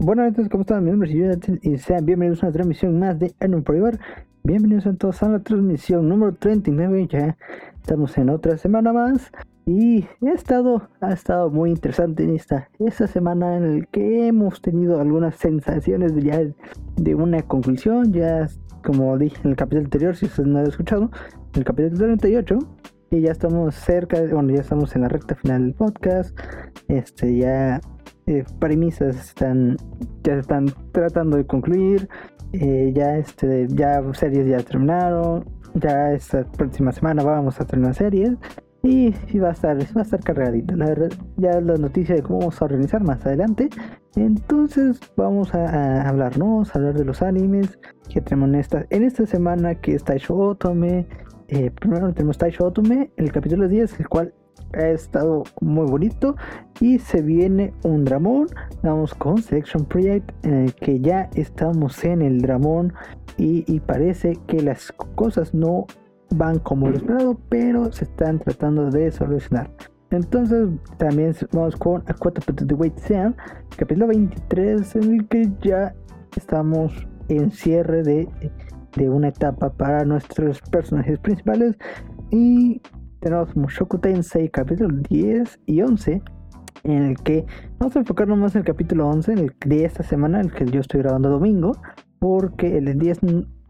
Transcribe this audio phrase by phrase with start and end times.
[0.00, 0.84] Buenas noches, ¿cómo están?
[0.84, 3.98] Mi nombre es Jonathan y sean bienvenidos a una transmisión más de Anum Forever.
[4.44, 7.08] Bienvenidos a todos a la transmisión número 39.
[7.10, 7.36] Ya
[7.80, 9.32] estamos en otra semana más
[9.66, 14.62] y he estado, ha estado muy interesante en esta, esta semana en la que hemos
[14.62, 16.42] tenido algunas sensaciones de ya
[16.94, 18.12] de una conclusión.
[18.12, 18.46] Ya,
[18.84, 21.10] como dije en el capítulo anterior, si ustedes no han escuchado,
[21.54, 22.56] el capítulo 38
[23.10, 26.38] y ya estamos cerca, bueno, ya estamos en la recta final del podcast.
[26.86, 27.80] Este, ya
[28.28, 29.78] eh, premisas están,
[30.22, 32.08] ya se están tratando de concluir.
[32.52, 35.46] Eh, ya, este, ya series ya terminaron.
[35.74, 38.36] Ya esta próxima semana vamos a terminar series.
[38.82, 40.76] Y, va a estar, va a estar cargadito.
[40.76, 43.70] La verdad, ya la noticia de cómo vamos a organizar más adelante.
[44.14, 47.78] Entonces vamos a, hablarnos, a hablar de los animes
[48.10, 51.06] que tenemos en esta, en esta semana que está hecho Otome.
[51.48, 54.34] Eh, primero tenemos Taisho Otome, el capítulo 10, el cual
[54.74, 56.36] ha estado muy bonito.
[56.80, 58.48] Y se viene un dramón.
[58.82, 62.92] Vamos con Section Project en el que ya estamos en el dramón.
[63.36, 65.86] Y, parece que las cosas no
[66.30, 69.70] van como lo esperado pero se están tratando de solucionar.
[70.10, 73.36] Entonces también vamos con A Quarter the Wait Sean
[73.76, 75.94] capítulo 23 en el que ya
[76.36, 76.92] estamos
[77.28, 78.28] en cierre de,
[78.96, 81.76] de una etapa para nuestros personajes principales.
[82.30, 82.82] Y
[83.20, 86.22] tenemos Mushoku Tensei capítulo 10 y 11
[86.84, 87.44] en el que
[87.78, 90.66] vamos a enfocarnos más en el capítulo 11 en el de esta semana, el que
[90.66, 91.72] yo estoy grabando domingo,
[92.18, 93.20] porque el 10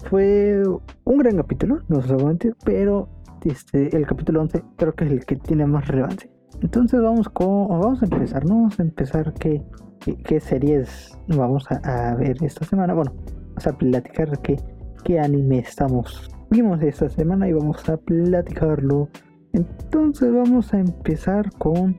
[0.09, 0.63] fue
[1.05, 2.17] un gran capítulo, no sé
[2.65, 3.09] pero
[3.45, 6.31] este, el capítulo 11 creo que es el que tiene más relevancia.
[6.61, 8.57] Entonces vamos con, vamos a empezar, ¿no?
[8.57, 9.63] Vamos a empezar qué,
[10.25, 12.95] qué, series vamos a, ver esta semana.
[12.95, 13.15] Bueno,
[13.49, 14.57] vamos a platicar qué,
[15.05, 19.09] qué anime estamos vimos esta semana y vamos a platicarlo
[19.59, 21.99] entonces vamos a empezar con,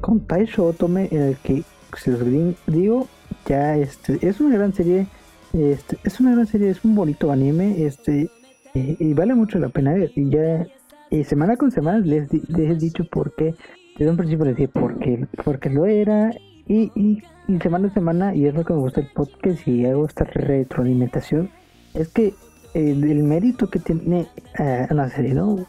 [0.00, 1.62] con Taisho Otome, en el que,
[1.96, 2.20] si os
[2.66, 3.08] digo,
[3.46, 5.06] ya este, es una gran serie,
[5.52, 8.30] este, es una gran serie, es un bonito anime, este,
[8.74, 10.12] y vale mucho la pena ver.
[10.14, 10.66] Y ya
[11.24, 13.54] semana con semana les, he dicho por qué,
[13.98, 16.32] desde un principio les dije por qué, porque lo era,
[16.66, 17.22] y, y,
[17.60, 21.50] semana a semana, y es lo que me gusta el podcast y hago esta retroalimentación,
[21.94, 22.26] es que
[22.74, 25.66] eh, el mérito que tiene eh, una serie, ¿no?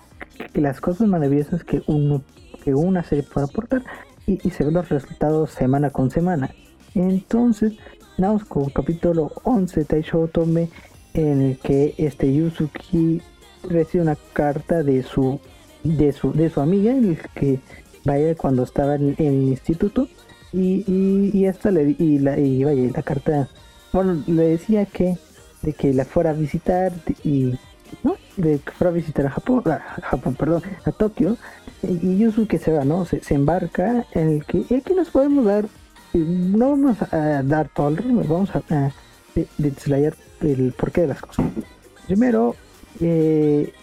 [0.54, 2.22] Las cosas maravillosas que uno
[2.64, 3.84] que una serie puede aportar
[4.28, 6.52] y, se ven los resultados semana con semana.
[6.94, 7.74] Entonces,
[8.18, 10.70] vamos con capítulo 11 Taisho Otome
[11.14, 13.22] en el que este Yusuki
[13.68, 15.40] recibe una carta de su
[15.84, 17.60] de su de su amiga en el que
[18.06, 20.08] vaya cuando estaba en, el instituto
[20.54, 23.50] y, y, esta le y la y vaya la carta
[23.92, 25.18] bueno le decía que
[25.64, 26.94] de que la fuera a visitar
[27.24, 27.56] y
[28.04, 28.16] ¿no?
[28.38, 31.38] De que fuera a visitar a Japón, a Japón, perdón, a Tokio,
[31.84, 33.06] y Yusuke se va, ¿no?
[33.06, 35.66] Se, embarca en el que aquí nos podemos dar,
[36.14, 38.92] no vamos a dar todo el ritmo, vamos a, a
[39.58, 41.46] deslayar el porqué de las cosas.
[42.08, 42.56] Primero,
[43.00, 43.74] eh,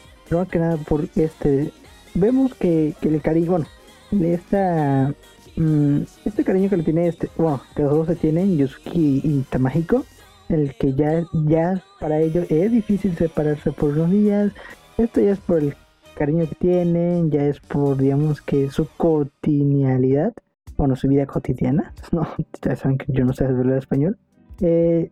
[0.51, 1.73] que nada, por este,
[2.15, 3.67] vemos que, que el cariño, bueno,
[4.13, 5.13] esta,
[5.57, 9.45] mm, este cariño que le tiene este, bueno, que los dos se tienen, Yusuke y
[9.49, 10.05] Tamahiko,
[10.49, 14.53] el que ya, ya para ellos es difícil separarse por unos días.
[14.97, 15.75] Esto ya es por el
[16.15, 20.33] cariño que tienen, ya es por, digamos, que su cotidianidad,
[20.77, 21.93] bueno, su vida cotidiana.
[22.13, 24.19] No, ustedes saben que yo no sé hablar español.
[24.61, 25.11] Eh,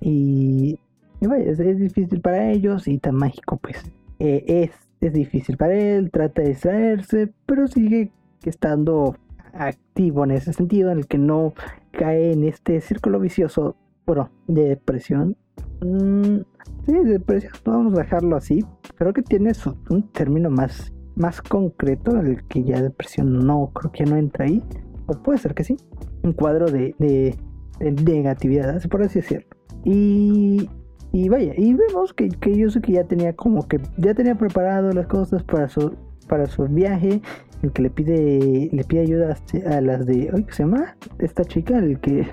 [0.00, 0.78] y,
[1.20, 3.82] vaya, es, difícil para ellos y tan mágico, pues.
[4.18, 4.70] Eh, es,
[5.00, 8.12] es difícil para él, trata de distraerse, pero sigue
[8.44, 9.16] estando
[9.52, 11.54] activo en ese sentido, en el que no
[11.90, 13.76] cae en este círculo vicioso
[14.06, 15.36] bueno, de depresión.
[15.80, 16.40] Mm,
[16.86, 18.64] sí, depresión, vamos a dejarlo así.
[18.96, 19.52] Creo que tiene
[19.90, 24.62] un término más, más concreto, el que ya depresión no, creo que no entra ahí.
[25.06, 25.76] O puede ser que sí.
[26.22, 27.36] Un cuadro de, de,
[27.80, 29.46] negatividad, por así decirlo.
[29.84, 30.68] Y,
[31.12, 35.08] y vaya, y vemos que, que que ya tenía como que ya tenía preparado las
[35.08, 35.96] cosas para su
[36.28, 37.20] para su viaje,
[37.62, 40.96] el que le pide le pide ayuda a, las de, ¿qué se llama?
[41.18, 42.26] Esta chica, el que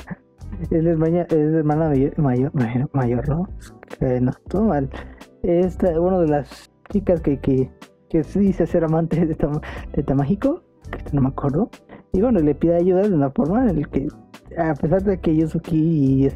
[0.62, 3.50] es hermana, es hermana mayor, mayor, ¿no?
[4.00, 4.90] Que no todo mal.
[5.44, 7.70] Esta, una de las chicas que, que,
[8.10, 9.62] que dice ser amante de, Tam,
[9.94, 11.70] de Tamahiko, que no me acuerdo.
[12.12, 14.08] Y bueno, le pide ayuda de una forma en la que,
[14.58, 16.32] a pesar de que Yusuki y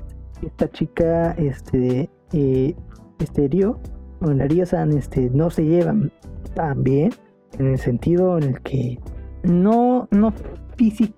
[0.45, 2.75] esta chica, este, eh,
[3.19, 3.79] este Ryo,
[4.19, 6.11] bueno, Ryo-san, este, no se llevan
[6.53, 7.11] tan bien,
[7.59, 8.99] en el sentido en el que
[9.43, 10.33] no, no,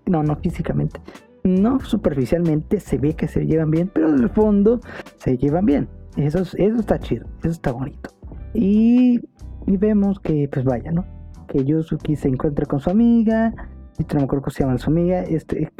[0.07, 0.99] no, no físicamente,
[1.45, 4.81] no superficialmente se ve que se llevan bien, pero en el fondo
[5.17, 5.87] se llevan bien.
[6.17, 8.09] Eso, eso está chido, eso está bonito.
[8.53, 9.21] Y,
[9.67, 11.05] vemos que, pues vaya, ¿no?
[11.47, 13.53] Que Yusuki se encuentra con su amiga,
[13.99, 15.71] y no me acuerdo cómo se llama su amiga, este,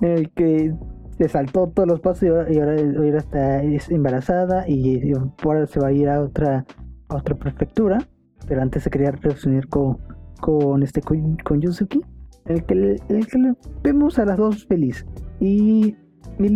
[0.00, 0.74] que, que
[1.18, 2.74] se saltó todos los pasos y ahora,
[3.16, 5.12] está embarazada y,
[5.44, 6.64] ahora se va a ir a otra,
[7.08, 7.98] a otra prefectura.
[8.48, 9.98] Pero antes se quería reunir con,
[10.40, 12.00] con este con, con Yusuki.
[12.46, 15.06] El que, el que vemos a las dos felices.
[15.40, 15.96] Y,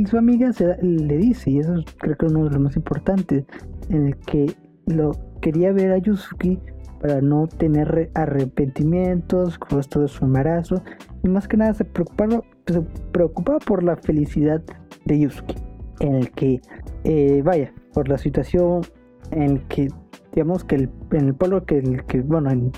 [0.08, 3.44] su amiga se, le dice, y eso es, creo que uno de los más importantes,
[3.88, 4.52] en el que
[4.86, 6.58] lo quería ver a Yusuki
[7.00, 10.82] para no tener arrepentimientos con esto de su embarazo
[11.22, 12.80] y más que nada se preocupaba, se
[13.12, 14.62] preocupaba por la felicidad
[15.04, 15.56] de Yusuki
[16.00, 16.60] en el que
[17.04, 18.82] eh, vaya por la situación
[19.30, 19.88] en el que
[20.32, 22.72] digamos que en el pueblo que, el, que bueno en,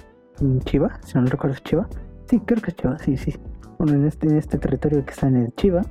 [0.60, 1.88] Chiva si no recuerdo es Chiva
[2.28, 3.34] sí creo que es Chiva sí sí
[3.78, 5.82] bueno en este, en este territorio que está en el Chiva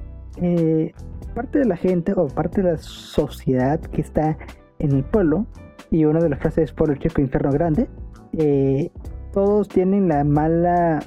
[0.41, 0.93] eh,
[1.33, 4.37] parte de la gente o parte de la sociedad que está
[4.79, 5.45] en el pueblo
[5.89, 7.89] y una de las frases es pueblo chico infierno grande
[8.33, 8.91] eh,
[9.33, 10.99] todos tienen la mala,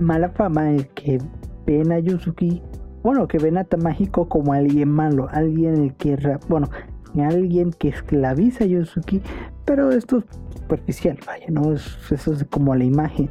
[0.00, 1.18] mala fama el que
[1.66, 2.62] ven a Yusuki,
[3.02, 6.16] bueno, que ven a Tamahiko como alguien malo, alguien el que,
[6.48, 6.68] bueno,
[7.22, 9.22] alguien que esclaviza a Yusuki,
[9.64, 10.24] pero esto es
[10.60, 11.72] superficial, vaya, ¿no?
[11.72, 13.30] eso es como la imagen.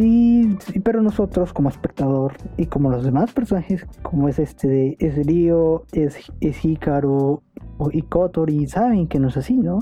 [0.00, 5.26] Y, pero nosotros como espectador y como los demás personajes, como es este de es
[5.26, 7.42] Ryo, es, es Hikaru
[7.78, 7.90] o,
[8.46, 9.80] y saben que no es así, ¿no?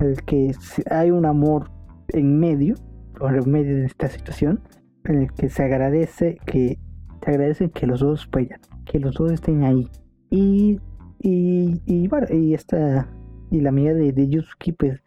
[0.00, 0.54] El que
[0.90, 1.70] hay un amor
[2.08, 2.76] en medio,
[3.20, 4.60] o en medio de esta situación,
[5.04, 6.78] en el que se agradece que
[7.22, 9.86] se agradece que los dos vayan, que los dos estén ahí.
[10.30, 10.80] Y,
[11.20, 13.06] y, y bueno, y esta,
[13.50, 14.98] y la amiga de, de Yusuki, pues,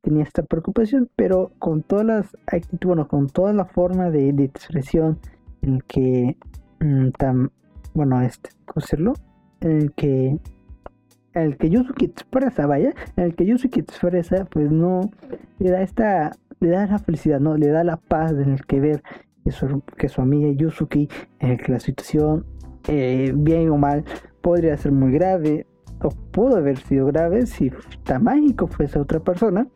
[0.00, 4.44] tenía esta preocupación, pero con todas las actitudes, bueno, con toda la forma de, de
[4.44, 5.18] expresión
[5.62, 6.36] en que,
[6.80, 7.50] mm, tan,
[7.94, 9.14] bueno, este, ¿cómo decirlo?
[9.60, 10.38] En el que
[11.34, 15.10] el que Yusuke expresa, vaya, el que Yusuke expresa, pues no
[15.58, 18.80] le da esta, le da la felicidad, no, le da la paz en el que
[18.80, 19.02] ver
[19.44, 21.08] que su, que su amiga Yusuki,
[21.40, 22.44] en el que la situación,
[22.88, 24.04] eh, bien o mal,
[24.40, 25.66] podría ser muy grave,
[26.02, 27.72] o pudo haber sido grave si
[28.04, 29.66] Tamágico fuese otra persona,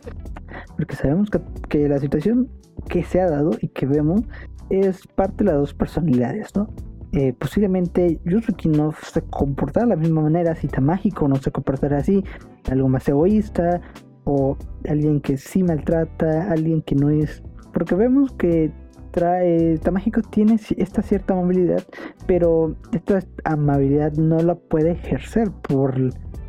[0.77, 2.49] porque sabemos que, que la situación
[2.89, 4.23] que se ha dado y que vemos
[4.71, 6.69] es parte de las dos personalidades, ¿no?
[7.13, 11.99] Eh, posiblemente Yusuki no se comportara de la misma manera si Tamágico no se comportara
[11.99, 12.25] así,
[12.71, 13.83] algo más egoísta
[14.25, 14.57] o
[14.89, 17.43] alguien que sí maltrata, alguien que no es...
[17.75, 18.73] Porque vemos que
[19.13, 21.85] trae, Tamágico tiene esta cierta amabilidad,
[22.27, 25.95] pero esta amabilidad no la puede ejercer por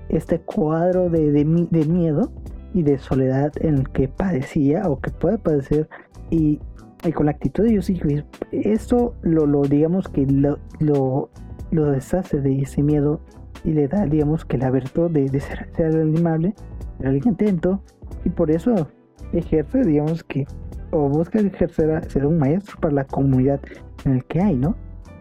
[0.10, 2.32] este cuadro de, miedo
[2.74, 5.88] y de soledad en el que padecía o que puede padecer
[6.32, 6.60] y
[7.06, 11.30] y con la actitud de Yusuke, eso lo, lo digamos que lo,
[11.70, 13.20] deshace de ese miedo
[13.66, 16.54] y le da, digamos que la virtud de, de ser, ser animable,
[17.00, 17.82] ser alguien atento,
[18.24, 18.88] y por eso
[19.34, 20.46] ejerce, digamos que,
[20.94, 23.60] o busca ejercer ser un maestro para la comunidad
[24.06, 24.76] en el que hay, ¿no?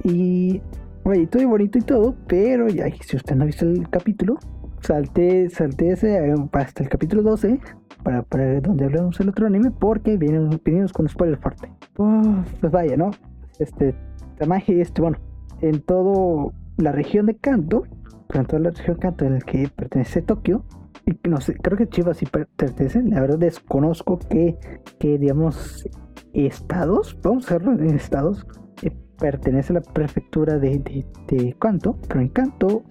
[0.04, 0.60] Y,
[1.04, 4.38] oye, todo bonito y todo, pero ya, si usted no ha visto el capítulo,
[4.80, 7.58] salte, salte ese hasta el capítulo 12
[8.02, 11.72] para, para donde hablamos el otro anime porque vienen, venimos con spoiler fuerte.
[11.94, 13.10] pues vaya, ¿no?
[13.58, 13.94] Este,
[14.38, 15.18] Tamaji, este, bueno,
[15.62, 17.84] en toda la región de Kanto,
[18.34, 20.64] en toda la región de Kanto en la que pertenece Tokio,
[21.28, 24.56] no sé, creo que Chivas sí pertenece, la verdad desconozco que,
[24.98, 25.88] que digamos,
[26.32, 28.46] estados, vamos a verlo en estados,
[28.82, 32.84] eh, pertenece a la prefectura de, de, de Kanto, pero en Kanto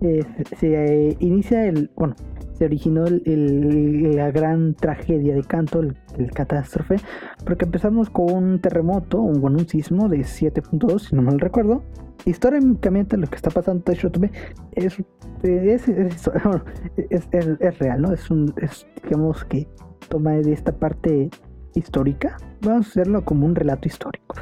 [0.00, 0.24] eh,
[0.58, 2.14] se inicia el, bueno,
[2.58, 5.96] se originó la gran tragedia de Kanto, el,
[6.34, 6.96] catástrofe,
[7.44, 11.84] porque empezamos con un terremoto, un, un sismo de 7.2, si no mal recuerdo.
[12.24, 14.30] Históricamente lo que está pasando en
[14.72, 14.98] es,
[15.44, 18.12] es, es, es, real, ¿no?
[18.12, 18.52] Es, un,
[19.04, 19.68] digamos que
[20.08, 21.30] toma de esta parte
[21.74, 24.34] histórica, vamos a hacerlo como un relato histórico.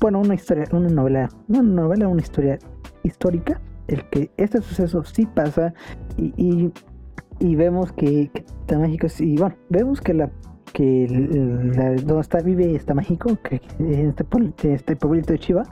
[0.00, 2.58] Bueno, una historia, una novela, una novela, una historia
[3.02, 5.74] histórica, el que este suceso sí pasa
[6.16, 6.72] y y
[7.40, 10.30] vemos que, está mágico y bueno vemos que la
[10.72, 15.62] que donde está vive está mágico que en este, este pueblito de Chiva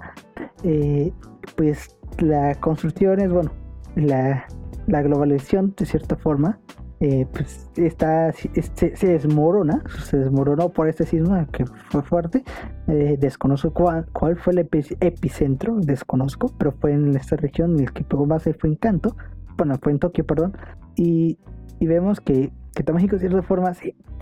[0.64, 1.12] eh,
[1.56, 3.52] pues la construcción es bueno
[3.94, 4.46] la,
[4.86, 6.58] la globalización de cierta forma
[7.00, 12.42] eh, pues está se, se, desmorona se desmoronó por este sismo que fue fuerte
[12.88, 17.92] eh, desconozco cuál, cuál, fue el epicentro desconozco pero fue en esta región en el
[17.92, 19.14] que pegó base fue en Kanto
[19.56, 20.56] bueno fue en Tokio perdón
[20.96, 21.38] y
[21.78, 23.72] y vemos que, que Tamágico de cierta forma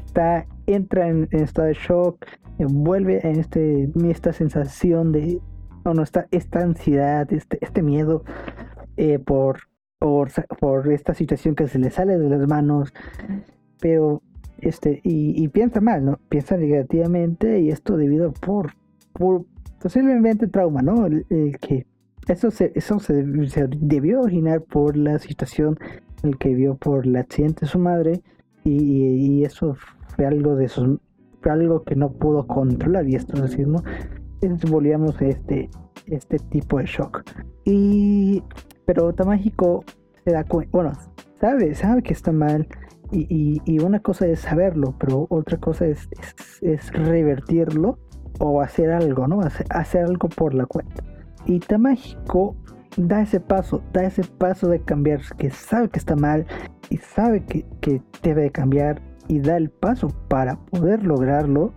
[0.04, 2.24] está, entra en, estado de shock,
[2.58, 5.40] vuelve en este, esta sensación de,
[5.84, 8.24] o no, esta, esta ansiedad, este, este miedo
[8.96, 9.60] eh, por,
[9.98, 12.92] por, por esta situación que se le sale de las manos,
[13.80, 14.22] pero
[14.58, 16.18] este, y, piensa mal, ¿no?
[16.28, 18.72] Piensa negativamente y esto debido por,
[19.12, 19.44] por
[19.80, 21.06] posiblemente trauma, ¿no?
[21.06, 21.26] El,
[21.60, 21.86] que
[22.28, 23.24] eso se, eso se,
[23.78, 25.78] debió originar por la situación
[26.22, 28.22] en la que vio por el accidente de su madre
[28.64, 29.76] y, eso
[30.16, 30.98] fue algo de sus,
[31.42, 33.82] fue algo que no pudo controlar y esto racismo
[34.68, 35.70] volvíamos a este,
[36.06, 37.22] este tipo de shock.
[37.64, 38.42] Y
[38.86, 39.84] pero Tamágico
[40.24, 40.92] se da cuenta, bueno,
[41.40, 42.66] sabe, sabe que está mal.
[43.12, 46.08] Y, y, una cosa es saberlo, pero otra cosa es,
[46.62, 47.98] es, revertirlo
[48.40, 49.40] o hacer algo, ¿no?
[49.40, 51.04] Hacer, hacer algo por la cuenta.
[51.46, 52.56] Y Tamágico
[52.96, 56.46] da ese paso, da ese paso de cambiar, que sabe que está mal
[56.90, 61.72] y sabe que, que debe de cambiar y da el paso para poder lograrlo.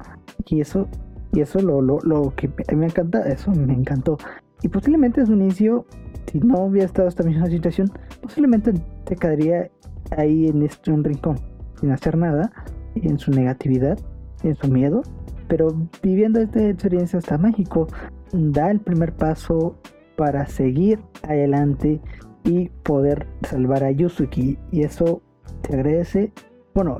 [0.45, 0.87] Y eso,
[1.33, 4.17] y eso lo, lo, lo que me encanta, eso me encantó.
[4.63, 5.85] Y posiblemente es un inicio,
[6.31, 8.73] si no hubiera estado esta misma situación, posiblemente
[9.05, 9.69] te quedaría
[10.17, 11.37] ahí en este un rincón,
[11.79, 12.51] sin hacer nada,
[12.95, 13.99] en su negatividad,
[14.43, 15.01] en su miedo.
[15.47, 15.67] Pero
[16.01, 17.87] viviendo esta experiencia hasta mágico,
[18.31, 19.77] da el primer paso
[20.15, 22.01] para seguir adelante
[22.43, 24.57] y poder salvar a Yusuki.
[24.71, 25.21] Y eso
[25.61, 26.31] te agradece.
[26.73, 26.99] Bueno,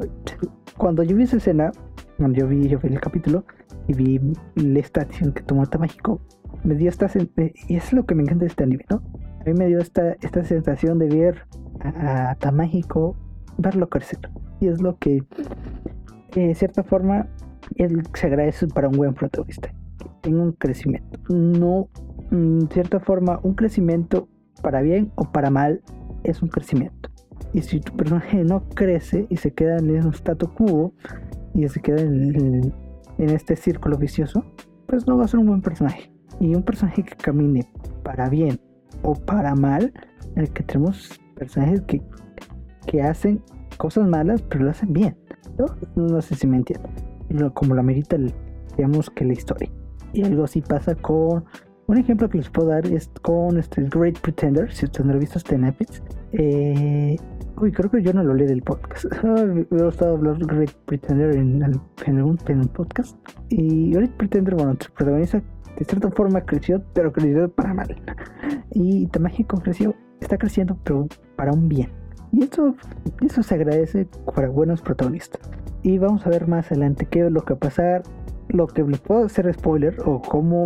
[0.77, 1.71] cuando yo vi esa escena,
[2.17, 3.45] cuando yo vi, yo vi el capítulo
[3.87, 4.19] y vi
[4.55, 6.19] la estación que tomó mágico
[6.63, 7.09] me dio esta
[7.67, 9.01] y es lo que me encanta de este anime, ¿no?
[9.39, 11.47] A mí me dio esta, esta sensación de ver
[11.79, 13.15] a, Tamágico
[13.57, 14.19] verlo crecer.
[14.59, 15.23] Y es lo que,
[16.33, 17.27] de cierta forma,
[17.75, 19.73] él se agradece para un buen protagonista.
[20.21, 21.19] Tenga un crecimiento.
[21.29, 21.89] No,
[22.31, 24.27] de cierta forma, un crecimiento
[24.61, 25.81] para bien o para mal
[26.23, 27.09] es un crecimiento.
[27.53, 30.93] Y si tu personaje no crece y se queda en un status quo
[31.53, 32.73] y se queda en,
[33.17, 34.43] en este círculo vicioso,
[34.87, 36.11] pues no va a ser un buen personaje.
[36.39, 37.67] Y un personaje que camine
[38.03, 38.59] para bien
[39.01, 39.93] o para mal,
[40.35, 42.01] el que tenemos personajes que,
[42.85, 43.41] que hacen
[43.77, 45.17] cosas malas, pero lo hacen bien.
[45.57, 45.65] ¿no?
[45.95, 46.91] no sé si me entienden.
[47.53, 48.17] Como la merita,
[48.75, 49.69] digamos que la historia.
[50.13, 51.45] Y algo así pasa con.
[51.87, 55.19] Un ejemplo que les puedo dar es con este Great Pretender, si ustedes no lo
[55.19, 55.73] visto, está en.
[56.33, 57.15] Eh,
[57.61, 59.05] uy, creo que yo no lo leí del podcast.
[59.23, 63.17] Me he gustado hablar de Great Pretender en, en, algún en podcast.
[63.49, 65.41] Y Great Pretender, bueno, su protagonista
[65.77, 67.95] de cierta forma creció, pero creció para mal.
[68.71, 71.89] Y Tamágico creció, está creciendo, pero para un bien.
[72.31, 72.75] Y eso,
[73.21, 75.41] eso se agradece para buenos protagonistas.
[75.83, 78.03] Y vamos a ver más adelante qué es lo que va a pasar,
[78.49, 80.65] lo que les puedo hacer spoiler o cómo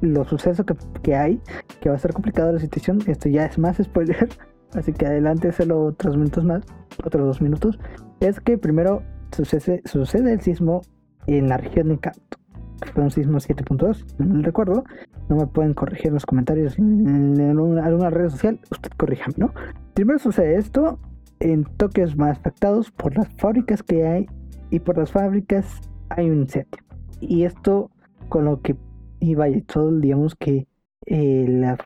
[0.00, 1.40] los sucesos que, que, hay,
[1.80, 2.98] que va a ser complicado la situación.
[3.06, 4.28] Esto ya es más spoiler,
[4.74, 6.64] así que adelante hacerlo otros minutos más,
[7.04, 7.78] otros dos minutos.
[8.20, 10.82] Es que primero sucede, sucede el sismo
[11.26, 12.42] en la región de Kanto
[12.92, 14.84] fue un sismo 7.2, no recuerdo.
[15.28, 19.54] No me pueden corregir en los comentarios en, alguna red social, usted corríjame, ¿no?
[19.94, 20.98] Primero sucede esto
[21.40, 24.26] en toques más afectados por las fábricas que hay
[24.70, 26.82] y por las fábricas hay un incendio.
[27.22, 27.90] Y esto
[28.28, 28.76] con lo que,
[29.20, 30.66] y vaya, todo digamos que
[31.06, 31.78] eh, la,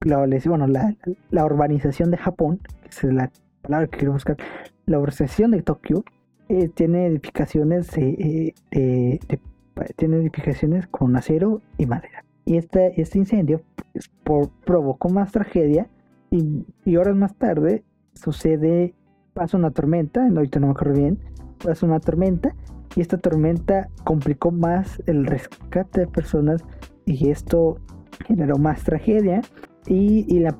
[0.00, 3.30] la, urbanización de Japón, que es la
[3.62, 4.36] palabra que quiero buscar,
[4.86, 6.04] la urbanización de Tokio,
[6.48, 9.40] eh, tiene edificaciones de, de
[9.96, 12.24] tiene edificaciones con acero y madera.
[12.44, 13.62] Y este, este incendio
[14.22, 15.88] pues, provocó más tragedia
[16.30, 17.84] y, horas más tarde
[18.14, 18.94] sucede,
[19.32, 21.18] pasa una tormenta, ahorita no me acuerdo bien,
[21.62, 22.54] pasa una tormenta
[22.96, 26.62] y esta tormenta complicó más el rescate de personas
[27.06, 27.78] y esto
[28.26, 29.42] generó más tragedia
[29.86, 30.56] y, y la,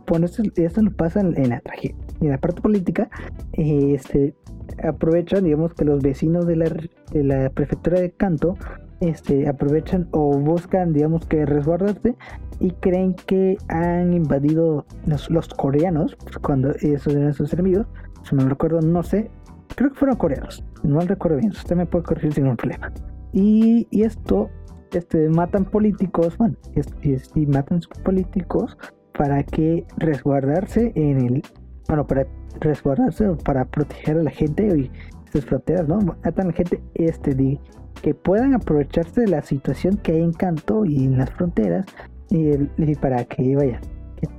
[0.57, 1.97] esto, lo pasa en, la tragedia.
[2.21, 3.09] En la parte política,
[3.53, 4.35] este,
[4.83, 6.67] aprovechan, digamos, que los vecinos de la,
[7.13, 8.57] de la prefectura de Kanto
[9.01, 12.17] este, aprovechan o buscan, digamos que resguardarse
[12.61, 17.87] y creen que han invadido los, coreanos, pues, cuando esos eran sus enemigos,
[18.23, 19.31] si no recuerdo, no sé,
[19.75, 22.93] creo que fueron coreanos, no recuerdo bien, usted me puede corregir sin ningún problema.
[23.33, 24.51] Y, y esto,
[24.93, 26.57] este, matan políticos, bueno,
[27.03, 28.77] y, y matan políticos
[29.17, 31.43] para que resguardarse en el,
[31.89, 32.27] bueno, para
[32.61, 34.91] resguardarse o para proteger a la gente y
[35.33, 35.99] sus fronteras, ¿no?
[35.99, 37.61] Matan a la gente este, de
[38.03, 41.87] que puedan aprovecharse de la situación que hay en Canto y en las fronteras
[42.31, 43.94] y, para que vaya, que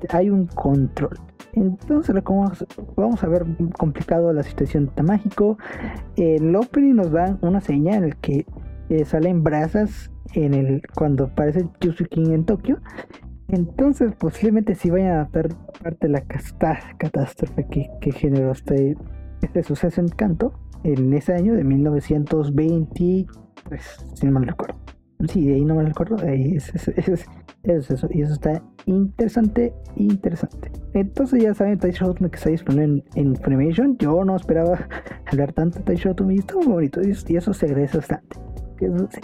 [0.09, 1.17] hay un control.
[1.53, 2.15] Entonces
[2.95, 3.45] vamos, a ver
[3.77, 5.57] complicado la situación de mágico.
[6.17, 8.45] El opening nos da una señal que
[8.89, 11.65] eh, salen brasas en el cuando aparece
[12.09, 12.79] King en Tokio.
[13.47, 15.49] Entonces posiblemente si vayan a ver
[15.81, 16.21] parte de la
[16.97, 18.97] catástrofe que, generó este,
[19.41, 23.25] este suceso en Canto en ese año de 1920
[23.67, 24.75] pues, si no me recuerdo.
[25.29, 26.17] Sí, de ahí no me recuerdo.
[26.25, 28.07] Ahí es, eso.
[28.12, 30.72] Y eso está interesante, interesante.
[30.93, 33.98] Entonces ya saben, Taisho que está disponible en, en Funimation.
[33.98, 34.88] Yo no esperaba
[35.31, 37.01] hablar tanto de Taisho y está muy bonito.
[37.01, 38.38] Y, eso se agradece bastante.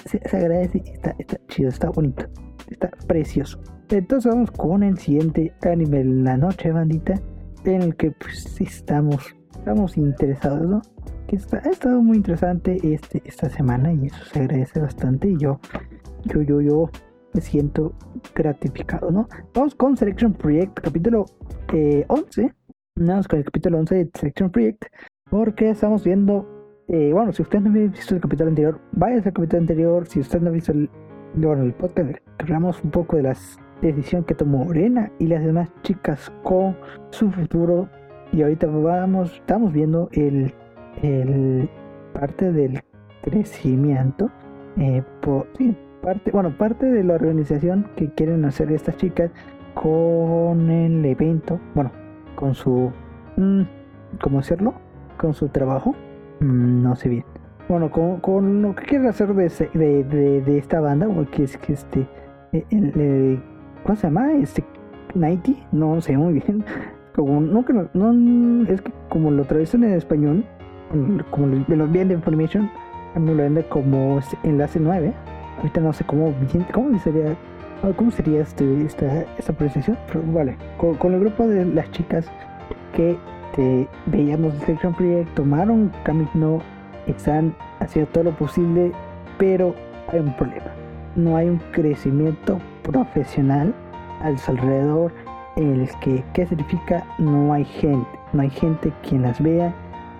[0.05, 2.25] Se, se, agradece está, está chido, está bonito.
[2.69, 3.59] Está precioso.
[3.89, 7.19] Entonces vamos con el siguiente anime de la noche, bandita,
[7.65, 10.81] en el que pues estamos, estamos interesados, ¿no?
[11.27, 15.37] Que está, ha estado muy interesante este, esta semana y eso se agradece bastante y
[15.37, 15.59] yo,
[16.25, 16.89] yo, yo, yo
[17.33, 17.93] me siento
[18.33, 19.29] gratificado, ¿no?
[19.53, 21.25] Vamos con Selection Project, capítulo
[21.73, 22.51] eh, 11.
[22.95, 24.85] Vamos con el capítulo 11 de Selection Project,
[25.29, 26.47] porque estamos viendo,
[26.87, 30.19] eh, bueno, si usted no ha visto el capítulo anterior, vaya al capítulo anterior, si
[30.19, 30.89] usted no ha visto el,
[31.35, 35.69] bueno, el podcast, hablamos un poco de las decisión que tomó Orena y las demás
[35.83, 36.77] chicas con
[37.11, 37.89] su futuro.
[38.31, 40.53] Y ahorita vamos, estamos viendo el,
[41.01, 41.69] el
[42.13, 42.81] parte del
[43.23, 44.29] crecimiento.
[44.77, 45.03] Eh,
[45.57, 49.31] sí, parte, bueno, parte de la organización que quieren hacer estas chicas
[49.73, 51.91] con el evento, bueno,
[52.35, 52.91] con su,
[53.37, 53.61] mm,
[54.21, 54.73] ¿cómo hacerlo?
[55.17, 55.93] Con su trabajo,
[56.39, 57.25] mm, no sé bien.
[57.67, 61.73] Bueno, con, con, lo que quieren hacer de, de, de, esta banda, que es que
[61.73, 62.07] este,
[62.53, 63.43] eh, el, el,
[63.83, 64.33] ¿Cómo se llama?
[64.33, 64.63] Este
[65.15, 66.63] 90, no sé muy bien.
[67.15, 70.45] Como no, no, es que como lo traducen en español,
[71.29, 72.69] como lo bien de Information,
[73.19, 75.13] mí lo vende como este enlace 9.
[75.57, 76.33] Ahorita no sé cómo,
[76.73, 77.35] cómo sería,
[77.95, 80.57] cómo sería este, esta, esta pronunciación, pero vale.
[80.77, 82.25] Con, el grupo de las chicas
[82.95, 83.17] que
[83.55, 86.61] te veíamos de Section Project tomaron camino,
[87.07, 88.91] están haciendo todo lo posible,
[89.37, 89.75] pero
[90.07, 90.71] hay un problema.
[91.15, 93.73] No hay un crecimiento profesional
[94.21, 95.11] a su alrededor
[95.55, 97.05] el que, ¿qué significa?
[97.17, 99.73] No hay gente, no hay gente quien las vea,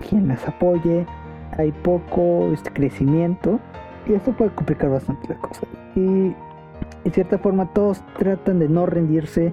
[0.08, 1.06] quien las apoye,
[1.58, 3.58] hay poco este crecimiento
[4.06, 5.64] y esto puede complicar bastante las cosas.
[5.94, 6.34] Y
[7.04, 9.52] de cierta forma todos tratan de no rendirse,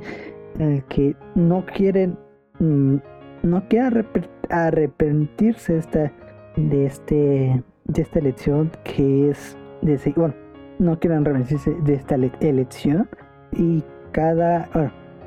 [0.57, 2.17] en el que no quieren,
[2.59, 2.95] mm,
[3.43, 4.05] no quieren
[4.49, 6.11] arrepentirse esta,
[6.55, 10.33] de este, de esta elección que es de bueno,
[10.79, 13.07] no quieren revenirse de esta elección
[13.53, 14.69] y cada,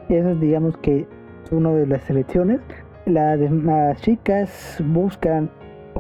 [0.09, 1.07] eso es digamos que
[1.51, 2.61] una de las elecciones.
[3.07, 5.51] Las demás chicas buscan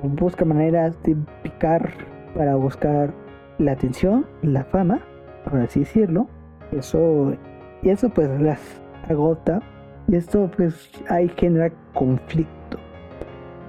[0.02, 1.92] buscan maneras de picar
[2.34, 3.12] para buscar
[3.58, 5.00] la atención, la fama,
[5.44, 6.26] por así decirlo.
[6.72, 7.34] Eso
[7.82, 8.60] y eso pues las
[9.08, 9.60] agota
[10.08, 12.78] y esto pues ahí genera conflicto.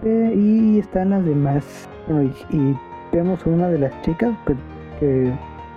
[0.03, 2.75] Eh, y están las demás, bueno, y,
[3.13, 4.57] vemos una de las chicas pues,
[4.99, 5.31] que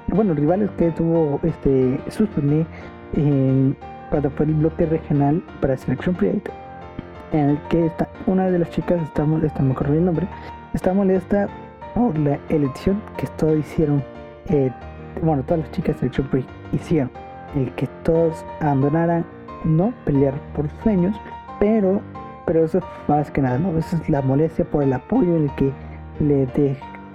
[0.08, 2.66] bueno, rivales que tuvo este Susune
[3.12, 3.76] en,
[4.10, 6.48] cuando fue el bloque regional para Selection Project,
[7.32, 7.90] en el que
[8.26, 10.26] una de las chicas está molesta, me acuerdo el nombre,
[10.74, 11.48] está molesta
[11.94, 14.02] por la elección que todos hicieron,
[14.48, 14.70] eh,
[15.22, 17.10] bueno, todas las chicas de Selection Project hicieron,
[17.54, 19.24] el que todos abandonaran,
[19.64, 21.16] no pelear por sueños,
[21.58, 22.00] pero,
[22.46, 23.76] pero eso es más que nada, ¿no?
[23.78, 25.72] Esa es la molestia por el apoyo en el que
[26.20, 26.46] le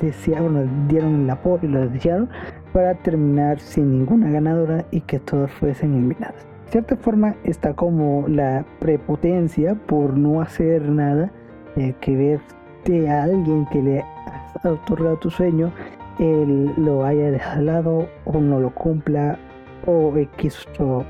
[0.02, 2.30] desearon, dieron el apoyo y lo desearon,
[2.74, 6.51] para terminar sin ninguna ganadora y que todas fuesen eliminadas.
[6.72, 11.30] Cierta forma está como la prepotencia por no hacer nada,
[11.76, 15.72] eh, que verte a alguien que le has otorgado tu sueño,
[16.18, 19.38] él lo haya dejado o no lo cumpla
[19.86, 21.04] o X o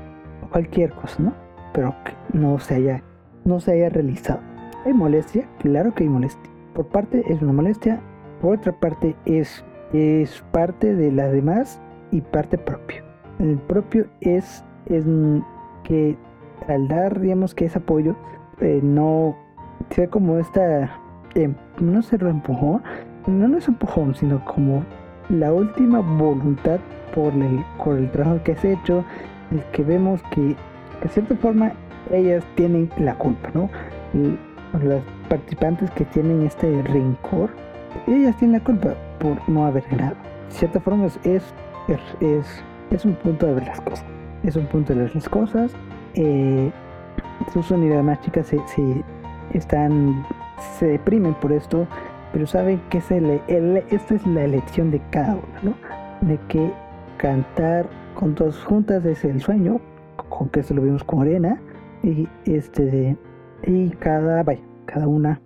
[0.50, 1.32] cualquier cosa, ¿no?
[1.72, 3.02] Pero que no se haya,
[3.44, 4.40] no se haya realizado.
[4.84, 5.48] ¿Hay molestia?
[5.60, 6.50] Claro que hay molestia.
[6.74, 8.00] Por parte es una molestia,
[8.40, 13.02] por otra parte es es parte de las demás y parte propio.
[13.38, 15.04] El propio es, es
[15.84, 16.16] que
[16.68, 18.16] al dar, digamos que ese apoyo,
[18.60, 19.36] eh, no
[19.90, 20.98] sea como esta,
[21.34, 22.80] eh, no se lo empujó,
[23.26, 24.84] no, no es empujón, sino como
[25.28, 26.78] la última voluntad
[27.14, 29.04] por el, por el trabajo que has hecho,
[29.50, 30.56] el que vemos que
[31.02, 31.72] de cierta forma
[32.10, 33.68] ellas tienen la culpa, ¿no?
[34.14, 34.38] Y
[34.84, 37.50] las participantes que tienen este rencor,
[38.06, 40.16] ellas tienen la culpa por no haber ganado.
[40.48, 41.42] De cierta forma es, es,
[42.90, 44.04] es, un punto de ver las cosas.
[44.44, 45.72] Es un punto de las cosas.
[46.14, 46.70] Eh,
[47.52, 48.60] Susan y las demás chicas se,
[49.52, 50.24] están
[50.78, 51.86] se deprimen por esto,
[52.32, 53.40] pero saben que es el,
[53.90, 56.28] esta es la elección de cada uno, ¿no?
[56.28, 56.72] De que
[57.16, 59.80] cantar con todas juntas es el sueño,
[60.28, 61.60] con que eso lo vimos con Arena,
[62.02, 63.16] y este
[63.66, 65.40] y cada, vaya, cada una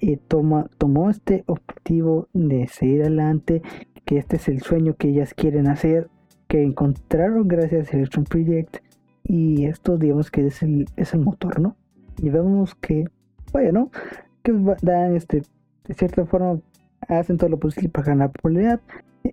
[0.00, 3.62] eh, toma, tomó este objetivo de seguir adelante,
[4.04, 6.08] que este es el sueño que ellas quieren hacer,
[6.56, 8.78] que encontraron gracias a Electron Project
[9.24, 11.76] y esto digamos que es el, es el motor, ¿no?
[12.16, 13.04] Y vemos que,
[13.52, 13.90] bueno,
[14.42, 15.42] que dan este,
[15.86, 16.58] de cierta forma,
[17.08, 18.80] hacen todo lo posible para ganar popularidad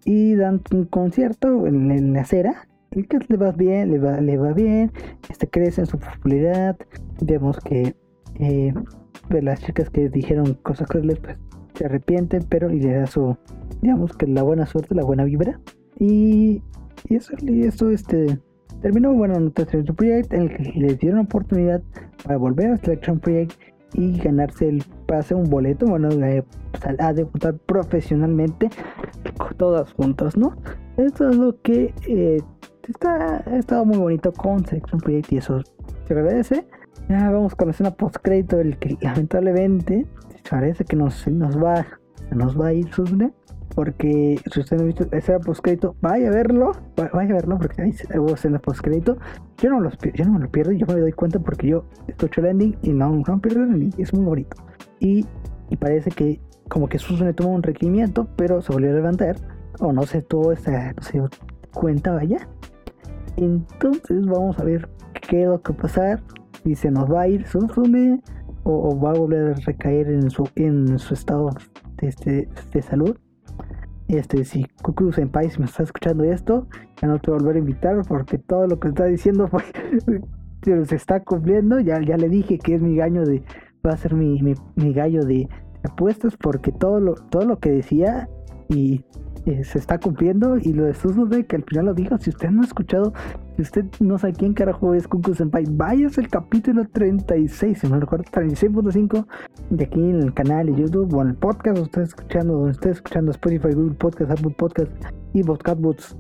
[0.04, 4.38] y dan un concierto en, la acera el que le va bien, le va, le
[4.38, 4.92] va bien,
[5.30, 6.76] este crece en su popularidad,
[7.22, 7.96] vemos que
[8.36, 8.74] eh,
[9.30, 11.38] de las chicas que dijeron cosas crueles, pues
[11.74, 13.38] se arrepienten, pero y le da su,
[13.82, 15.62] digamos que la buena suerte, la buena vibra.
[15.98, 16.62] Y,
[17.10, 18.40] y eso, y eso este,
[18.82, 21.82] terminó bueno Selection Project en el que les dieron oportunidad
[22.24, 23.54] para volver a Selection Project
[23.94, 26.10] y ganarse el pase, un boleto, bueno,
[27.00, 28.70] a debutar profesionalmente
[29.58, 30.56] todas juntas, ¿no?
[30.98, 32.42] Esto es lo que eh,
[32.88, 35.62] está, ha estado muy bonito con Selection Project y eso
[36.08, 36.66] se agradece.
[37.10, 40.08] Ya vamos con la escena post crédito, el que lamentablemente
[40.50, 41.86] parece que nos, nos va
[42.32, 43.34] nos va a ir Susne
[43.76, 47.82] porque si usted no ha visto ese postcrédito, vaya a verlo, vaya a verlo porque
[47.82, 49.18] ahí hubo escena postcrédito.
[49.58, 52.42] Yo no, los, yo no me lo pierdo, yo me doy cuenta porque yo escucho
[52.42, 54.58] el ending y no, no pierdo el ending, es muy bonito.
[55.00, 55.26] Y,
[55.70, 59.36] y parece que como que Susune tomó un requerimiento, pero se volvió a levantar,
[59.80, 61.22] o no se tuvo esa, no sé,
[61.74, 62.48] cuenta, vaya.
[63.38, 64.90] Entonces vamos a ver
[65.28, 66.24] qué es lo que va a pasar,
[66.64, 68.22] si se nos va a ir Susune
[68.64, 71.50] o, va a volver a recaer en su, en su estado
[71.98, 73.18] de, este, de salud.
[74.08, 76.68] Este, si Kuku Senpai si me está escuchando esto,
[77.02, 79.66] ya no te voy a volver a invitar porque todo lo que está diciendo pues,
[80.62, 81.80] se está cumpliendo.
[81.80, 83.44] Ya, ya le dije que es mi gallo de,
[83.86, 84.42] va a ser mi,
[84.76, 85.48] mi, gallo de
[85.84, 88.30] apuestas porque todo lo, todo lo que decía
[88.74, 89.04] y
[89.64, 90.58] se está cumpliendo.
[90.58, 93.14] Y lo de de que al final lo dijo, si usted no ha escuchado,
[93.56, 98.00] si usted no sabe quién carajo es Kuku Senpai, vayas el capítulo 36, si no
[98.00, 99.26] recuerdo, 36.5
[99.70, 102.90] de aquí en el canal de YouTube o en el podcast, usted escuchando, donde esté
[102.92, 104.92] escuchando Spotify, Google Podcast, Apple Podcast
[105.34, 106.18] y Podcast Boots,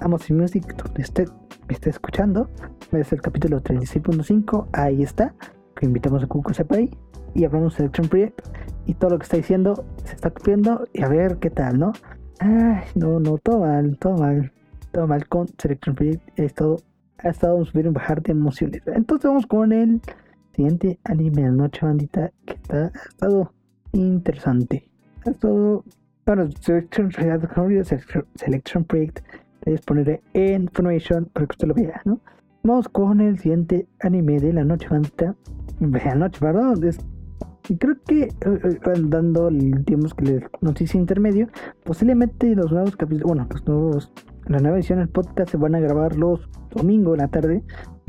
[0.00, 1.28] Amazon Music, donde usted
[1.68, 2.50] me esté escuchando,
[2.92, 5.34] es el capítulo 36.5, ahí está,
[5.76, 6.90] que invitamos a Senpai
[7.36, 8.40] y hablamos de Selection Project
[8.86, 11.92] y todo lo que está diciendo se está cumpliendo y a ver qué tal, ¿no?
[12.38, 14.52] Ay, no, no, todo mal, todo mal.
[14.92, 16.38] Todo mal con Selection Project.
[16.38, 16.76] Ha estado,
[17.18, 18.82] ha estado un subir y bajar de emociones.
[18.86, 20.00] Entonces vamos con el
[20.52, 22.32] siguiente anime de la noche, bandita.
[22.46, 23.52] Que está, ha estado
[23.92, 24.88] interesante.
[25.26, 25.84] Ha estado.
[26.24, 27.10] Bueno, Selection,
[28.34, 29.20] Selection Project.
[29.64, 32.20] Les pondré en para que usted lo vea, ¿no?
[32.62, 35.34] Vamos con el siguiente anime de la noche, bandita.
[35.80, 36.84] De la noche, perdón.
[36.84, 36.98] Es
[37.68, 41.48] y creo que eh, eh, dando el tiempo que les noticia intermedio,
[41.84, 44.12] posiblemente los nuevos capítulos, bueno, los nuevos,
[44.46, 47.62] la nueva edición del podcast se van a grabar los domingos en la tarde,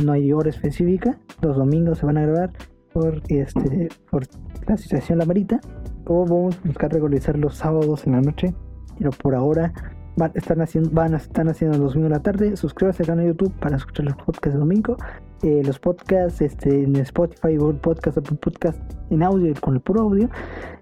[0.04, 2.52] no hay hora específica, los domingos se van a grabar
[2.94, 4.26] por este por
[4.68, 5.60] la situación la marita,
[6.06, 8.54] o vamos a buscar regularizar los sábados en la noche,
[8.98, 9.74] pero por ahora
[10.18, 13.32] van, están haciendo, van están haciendo los domingos en la tarde, suscríbase al canal de
[13.32, 14.98] YouTube para escuchar los podcasts de domingo
[15.44, 20.02] eh, los podcasts este, en Spotify, Google Podcast, Apple Podcast en audio con el puro
[20.02, 20.30] audio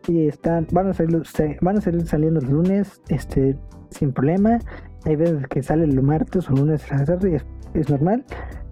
[0.08, 1.22] y están van a salir
[1.62, 3.58] van a salir saliendo los lunes este
[3.90, 4.60] sin problema.
[5.06, 8.26] Hay veces que salen los martes o lunes a la tarde es, es normal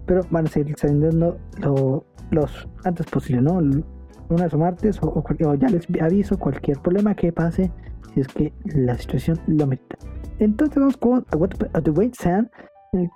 [0.06, 5.68] pero van a seguir saliendo lo, los antes posible no lunes o martes o, ya
[5.68, 7.70] les aviso cualquier problema que pase
[8.12, 9.96] si es que la situación lo merita
[10.38, 11.50] entonces vamos con What
[11.82, 12.50] the Wait Sand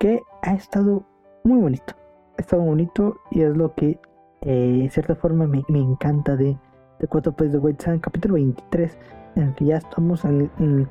[0.00, 1.06] que ha estado
[1.44, 1.94] muy bonito
[2.38, 4.00] está bonito y es lo que
[4.42, 6.56] eh, cierta forma me, encanta de,
[7.00, 8.96] de Cuatro Peces de White Sand, capítulo 23,
[9.34, 10.86] en el que ya estamos en, el,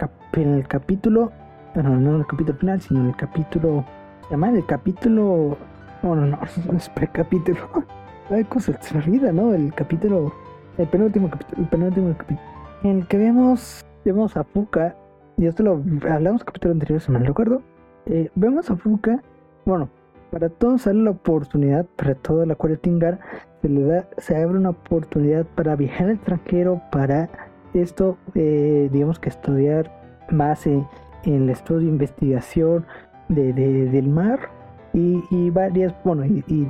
[0.68, 1.32] capítulo,
[1.74, 3.86] bueno, no en el capítulo final, sino en el capítulo,
[4.30, 5.58] se el capítulo,
[6.04, 6.40] bueno, no,
[6.72, 7.60] no es precapítulo,
[8.30, 9.54] hay cosas, se me olvida, ¿no?
[9.54, 10.34] El capítulo,
[10.78, 12.48] el penúltimo capítulo, el penúltimo capítulo,
[12.84, 14.96] en el que vemos, vemos a Fuka,
[15.38, 17.62] y esto lo hablamos capítulo anterior, si me recuerdo,
[18.06, 19.22] eh, vemos a Fuka,
[19.66, 19.90] bueno,
[20.38, 23.20] para todos sale la oportunidad, para todo el acuario Tingar,
[23.64, 27.28] se le da, se abre una oportunidad para viajar al extranjero, para
[27.74, 29.92] esto, eh, digamos que estudiar
[30.30, 30.86] más en,
[31.24, 32.86] el estudio de investigación
[33.30, 34.52] de, del mar
[34.94, 36.70] y, varias, bueno, y,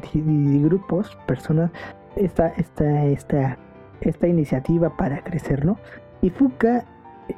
[0.64, 1.70] grupos, personas,
[2.16, 3.58] esta, esta,
[4.28, 5.78] iniciativa para crecer, ¿no?
[6.22, 6.86] Y Fuka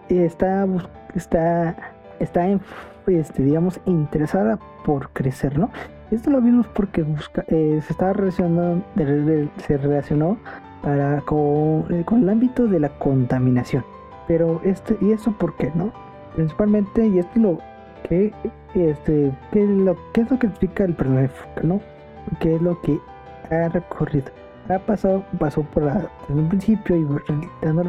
[0.10, 0.68] está,
[1.16, 1.76] está,
[2.20, 2.62] está en,
[3.08, 5.72] este, digamos, interesada por crecer, ¿no?
[6.12, 7.06] Esto lo vimos porque
[7.48, 8.84] eh, se estaba relacionando,
[9.58, 10.38] se relacionó
[10.82, 13.84] para con, eh, con, el ámbito de la contaminación.
[14.28, 15.92] Pero este, ¿y eso por qué, no?
[16.36, 17.60] Principalmente, y esto lo
[18.08, 18.34] que
[18.76, 21.32] este, ¿qué es lo, qué es lo que explica el personaje
[21.64, 21.82] ¿no?
[22.40, 23.00] ¿Qué es lo que
[23.52, 24.32] ha recorrido?
[24.70, 27.08] Ha pasado, pasó por la, un principio y
[27.66, 27.84] dando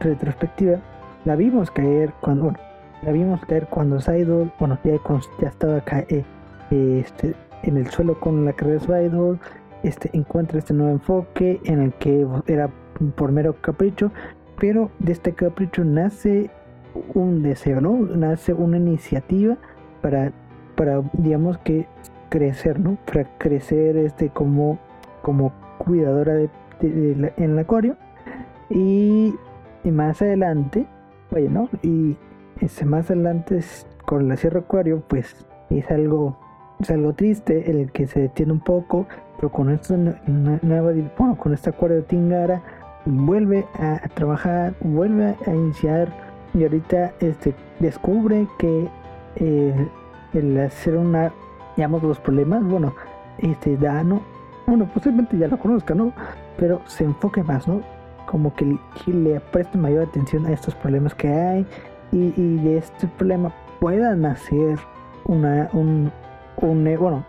[0.00, 0.78] retrospectiva,
[1.24, 2.58] la vimos caer cuando, bueno,
[3.02, 4.94] la vimos caer cuando Saidol, bueno, ya,
[5.40, 6.24] ya estaba acá, eh,
[6.70, 9.38] este, en el suelo con la carrera de
[9.82, 12.70] este, encuentra este nuevo enfoque en el que era
[13.16, 14.12] por mero capricho,
[14.58, 16.50] pero de este capricho nace
[17.14, 17.96] un deseo, ¿no?
[17.96, 19.56] Nace una iniciativa
[20.00, 20.32] para,
[20.76, 21.86] para digamos que
[22.28, 22.96] crecer, ¿no?
[23.06, 24.78] Para crecer este como,
[25.22, 27.96] como cuidadora de, en el acuario.
[28.70, 29.34] Y,
[29.84, 30.86] más adelante,
[31.30, 32.16] bueno, y
[32.60, 33.60] ese más adelante
[34.06, 36.38] con la Sierra Acuario, pues es algo
[36.80, 39.06] es algo triste el que se detiene un poco,
[39.36, 42.62] pero con esta nueva, bueno, con este acuerdo de Tingara
[43.04, 46.08] vuelve a, trabajar, vuelve a iniciar
[46.54, 48.88] y ahorita este descubre que
[49.36, 49.88] eh,
[50.34, 51.32] el hacer una,
[51.76, 52.94] digamos, los problemas, bueno,
[53.38, 54.22] este Dano,
[54.66, 56.12] bueno, posiblemente ya lo conozca, ¿no?
[56.56, 57.82] Pero se enfoque más, ¿no?
[58.26, 61.66] Como que, le preste mayor atención a estos problemas que hay
[62.12, 64.78] y, de este problema pueda nacer
[65.24, 66.12] una, un,
[66.56, 67.24] un eh, bueno,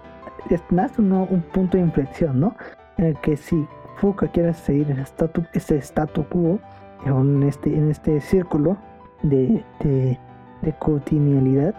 [0.69, 2.55] nace un punto de inflexión, ¿no?
[2.97, 6.59] En el que si Fuka quiere seguir ese statu, statu quo
[7.05, 8.77] en este, en este círculo
[9.23, 10.19] de, de,
[10.61, 11.75] de continuidad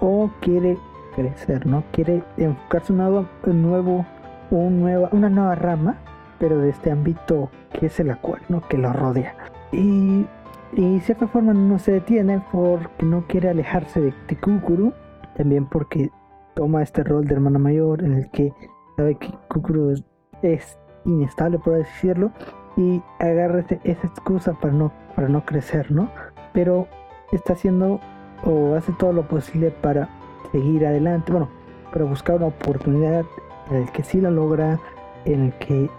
[0.00, 0.76] o quiere
[1.14, 1.82] crecer, ¿no?
[1.92, 4.06] Quiere enfocarse un nuevo, un
[4.50, 5.96] un nueva, una nueva rama,
[6.38, 8.60] pero de este ámbito que es el acuario, ¿no?
[8.68, 9.34] Que lo rodea.
[9.72, 10.26] Y,
[10.72, 14.92] y de cierta forma no se detiene porque no quiere alejarse de, de Kukuru,
[15.36, 16.10] también porque
[16.56, 18.52] toma este rol de hermana mayor en el que
[18.96, 19.94] sabe que Kukuru
[20.42, 22.32] es inestable, por decirlo,
[22.76, 26.10] y agarra esa excusa para no, para no crecer, ¿no?
[26.52, 26.88] Pero
[27.30, 28.00] está haciendo
[28.44, 30.08] o hace todo lo posible para
[30.50, 31.48] seguir adelante, bueno,
[31.92, 33.24] para buscar una oportunidad
[33.70, 34.80] en el que sí lo logra,
[35.26, 35.90] en el que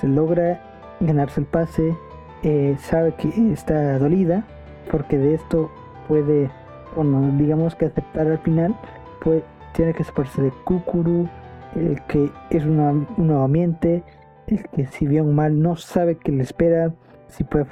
[0.00, 0.60] se logra
[1.00, 1.96] ganarse el pase,
[2.42, 4.44] eh, sabe que está dolida,
[4.90, 5.70] porque de esto
[6.08, 6.50] puede,
[6.94, 8.76] bueno, digamos que aceptar al final,
[9.22, 9.42] pues
[9.74, 11.28] tiene que separarse de Kukuru,
[11.74, 14.02] el que es un nuevo ambiente,
[14.46, 16.94] el que si bien mal no sabe qué le espera,
[17.28, 17.66] si puede,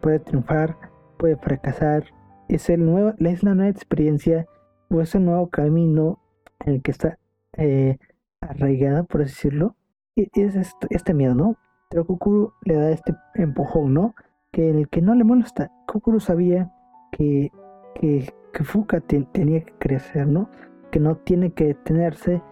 [0.00, 0.76] puede triunfar,
[1.18, 2.04] puede fracasar.
[2.48, 4.46] Es, el nuevo, es la nueva experiencia
[4.90, 6.20] o es el nuevo camino
[6.64, 7.18] en el que está
[7.56, 7.98] eh,
[8.40, 9.76] arraigada, por decirlo.
[10.16, 10.56] Y es
[10.90, 11.56] este, miedo, ¿no?
[11.90, 14.14] Pero Kukuru le da este empujón, ¿no?
[14.50, 15.70] Que el que no le molesta.
[15.86, 16.72] Kukuru sabía
[17.12, 17.52] que,
[17.94, 20.48] que Fuka tenía que crecer, ¿no?
[20.90, 22.42] Que no tiene que detenerse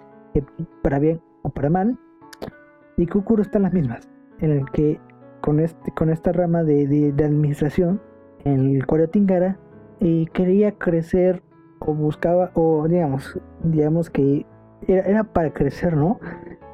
[0.82, 1.98] para bien o para mal,
[2.96, 4.08] y Kukuro están las mismas,
[4.40, 5.00] en el que
[5.40, 8.00] con, este, con esta rama de, de, administración,
[8.44, 9.58] en el cual Tingara,
[10.00, 11.42] y quería crecer
[11.80, 14.46] o buscaba, o digamos, digamos que
[14.86, 16.20] era, para crecer, ¿no?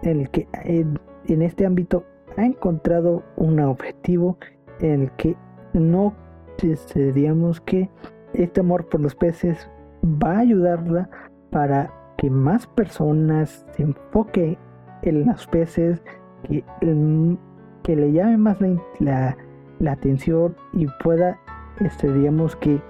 [0.02, 2.04] En el que en, este ámbito
[2.36, 4.38] ha encontrado un objetivo
[4.80, 5.36] en el que
[5.72, 6.14] no,
[6.62, 7.88] este, digamos que
[8.34, 9.68] este amor por los peces
[10.04, 11.10] va a ayudarla
[11.50, 14.58] para que más personas se enfoque
[15.02, 16.02] en los peces,
[16.44, 16.64] que,
[17.82, 18.58] que le llame más
[18.98, 19.36] la,
[19.78, 21.38] la, atención y pueda,
[21.80, 22.80] este, digamos que,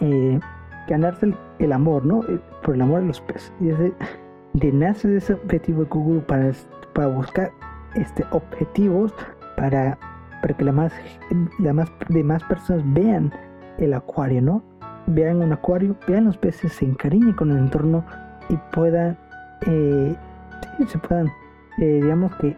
[0.00, 0.40] eh,
[0.88, 2.22] ganarse el, amor, ¿no?
[2.24, 3.52] Eh, por el amor de los peces.
[3.60, 3.92] Y ese,
[4.54, 6.52] de nace ese objetivo de Google para,
[6.92, 7.52] para buscar
[7.94, 9.14] este, objetivos
[9.56, 9.98] para,
[10.42, 10.92] para que la más,
[11.58, 13.32] la más, de más personas vean
[13.78, 14.62] el acuario, ¿no?
[15.06, 18.04] Vean un acuario, vean los peces, se encariñen con el entorno
[18.48, 19.18] y puedan,
[19.66, 20.16] eh,
[20.86, 21.30] se puedan
[21.78, 22.56] eh, digamos que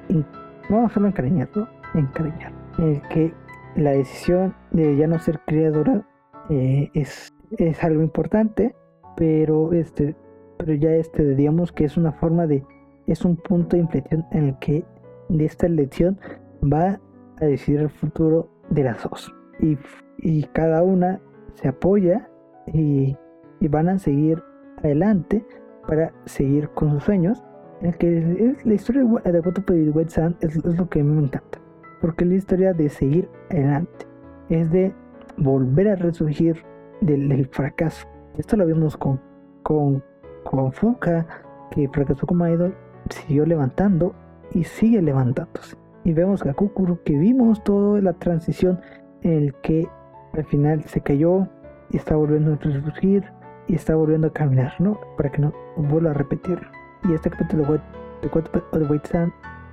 [0.68, 1.66] no solo encariñar, ¿no?
[1.94, 3.32] encariñar, eh, que
[3.76, 6.06] la decisión de ya no ser criadora
[6.50, 8.74] eh, es, es algo importante,
[9.16, 10.14] pero este,
[10.58, 12.62] pero ya este, digamos que es una forma de,
[13.06, 14.84] es un punto de inflexión en el que
[15.28, 16.18] de esta elección
[16.62, 17.00] va
[17.40, 19.32] a decidir el futuro de las dos.
[19.60, 19.78] Y,
[20.18, 21.20] y cada una
[21.54, 22.28] se apoya
[22.72, 23.16] y,
[23.60, 24.42] y, van a seguir
[24.78, 25.44] adelante
[25.86, 27.42] para seguir con sus sueños
[27.82, 31.58] el que es la historia de Wattpad y White Sand es, lo que me encanta.
[32.00, 34.06] Porque es la historia de seguir adelante.
[34.48, 34.94] Es de
[35.36, 36.62] volver a resurgir
[37.02, 38.06] del, fracaso.
[38.38, 39.20] Esto lo vimos con,
[39.62, 40.02] con,
[40.44, 41.26] con Fuka,
[41.70, 42.74] que fracasó como idol,
[43.10, 44.14] siguió levantando
[44.52, 45.76] y sigue levantándose.
[46.04, 48.80] Y vemos a Kukuru, que vimos toda la transición
[49.22, 49.86] en el que
[50.32, 51.48] al final se cayó
[51.90, 53.24] y está volviendo a resurgir
[53.68, 55.00] y está volviendo a caminar, ¿no?
[55.16, 56.60] Para que no vuelva a repetir.
[57.04, 57.80] Y este capítulo de,
[58.22, 59.32] de, de White Sand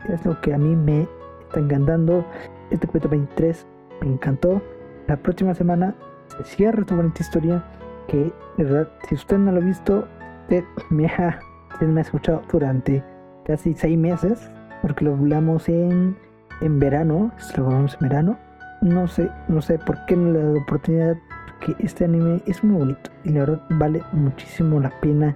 [0.09, 1.07] es lo que a mí me
[1.47, 2.25] está encantando.
[2.71, 3.65] Este capítulo 23
[4.01, 4.61] me encantó.
[5.07, 5.95] La próxima semana
[6.27, 7.63] se cierra esta bonita historia
[8.07, 10.07] que, de verdad, si usted no lo ha visto,
[10.43, 11.39] usted me ha,
[11.81, 13.03] me ha escuchado durante
[13.45, 14.49] casi seis meses,
[14.81, 16.17] porque lo hablamos en,
[16.61, 18.37] en verano, lo hablamos en verano.
[18.81, 21.15] No sé, no sé por qué no le he dado oportunidad,
[21.63, 25.33] porque este anime es muy bonito y la verdad vale muchísimo la pena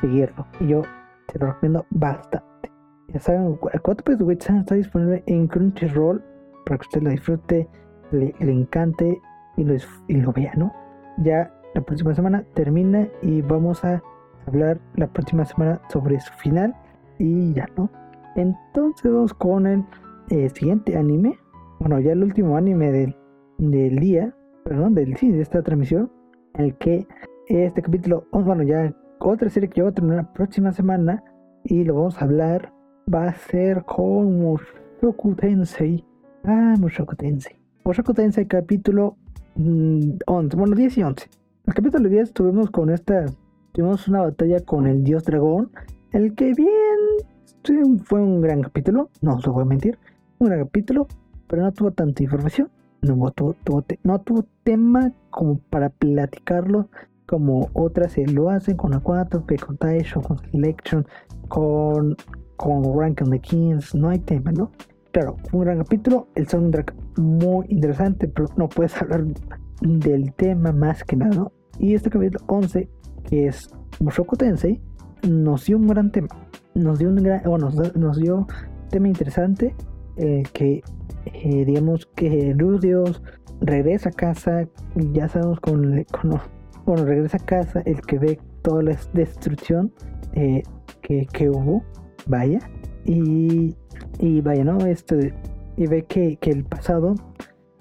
[0.00, 0.46] seguirlo.
[0.60, 0.82] Y yo
[1.32, 2.72] te lo recomiendo bastante.
[3.08, 6.22] Ya saben, 4 de está disponible en Crunchyroll
[6.64, 7.68] para que usted lo disfrute,
[8.10, 9.20] le, encante
[9.56, 9.74] y lo,
[10.08, 10.72] y lo vea, ¿no?
[11.18, 14.02] Ya la próxima semana termina y vamos a
[14.46, 16.74] hablar la próxima semana sobre su final
[17.18, 17.88] y ya, ¿no?
[18.34, 19.84] Entonces vamos con el
[20.30, 21.38] eh, siguiente anime.
[21.78, 23.16] Bueno, ya el último anime del,
[23.58, 24.34] del día,
[24.66, 26.10] perdón, del sí, de esta transmisión,
[26.54, 27.06] el que
[27.46, 31.22] este capítulo, oh, bueno, ya otra serie que yo voy a terminar la próxima semana
[31.62, 32.72] y lo vamos a hablar
[33.12, 36.04] va a ser con Mushoku Tensei.
[36.42, 37.56] Ah, Mushoku Tensei.
[37.84, 39.16] Mushoku Tensei capítulo
[39.54, 41.26] 11, mm, bueno 10 y 11.
[41.26, 41.30] En
[41.66, 43.24] el capítulo 10 tuvimos con esta,
[43.70, 45.70] tuvimos una batalla con el dios dragón,
[46.10, 49.96] el que bien fue un gran capítulo, no os voy a mentir,
[50.38, 51.06] un gran capítulo,
[51.46, 52.68] pero no tuvo tanta información,
[53.02, 53.54] no tuvo,
[54.02, 56.88] no tuvo tema como para platicarlo
[57.26, 61.06] como otras se lo hacen con A4, con Taisho, con Selection,
[61.48, 62.16] con,
[62.56, 64.70] con Rank on the Kings, no hay tema, ¿no?
[65.12, 69.24] Claro, fue un gran capítulo, el soundtrack muy interesante, pero no puedes hablar
[69.80, 71.52] del tema más que nada, ¿no?
[71.78, 72.88] Y este capítulo 11,
[73.24, 74.80] que es Mushoku Tensei,
[75.28, 76.28] nos dio un gran tema,
[76.74, 78.46] nos dio un gran, bueno, nos, dio
[78.90, 79.74] tema interesante,
[80.16, 80.82] eh, que
[81.26, 83.22] eh, digamos que Rudios
[83.60, 86.40] regresa a casa, ya sabemos con, con
[86.84, 89.92] bueno, regresa a casa el que ve toda la destrucción
[90.34, 90.62] eh,
[91.02, 91.84] que, hubo,
[92.26, 92.58] vaya,
[93.04, 93.74] y,
[94.18, 94.84] y vaya, ¿no?
[94.86, 95.32] Este,
[95.76, 97.14] y ve que, el pasado,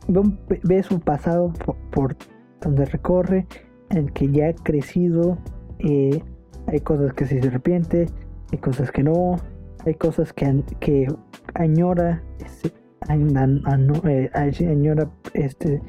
[0.08, 1.54] ve, su pasado
[1.92, 2.16] por,
[2.62, 3.48] donde recorre,
[3.90, 5.38] en que ya ha crecido,
[5.80, 6.22] eh,
[6.68, 8.08] hay cosas que se arrepiente,
[8.52, 9.38] hay cosas que no,
[9.86, 11.08] hay cosas que, que
[11.54, 12.70] añora, este,
[13.10, 15.82] eh, añora este,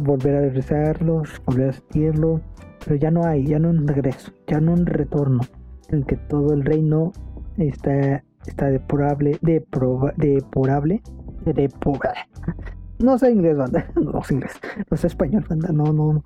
[0.00, 2.40] volver a regresarlos, volver a sentirlo,
[2.84, 5.40] pero ya no hay, ya no un regreso, ya no un retorno,
[5.88, 7.12] en que todo el reino
[7.58, 11.02] está, está depurable, deporable,
[11.44, 12.20] depurable,
[13.00, 16.24] no sé inglés, banda, no sé inglés, no sé español, banda, no, no, no,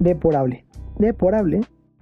[0.00, 0.66] depurable,
[0.98, 1.60] depurable,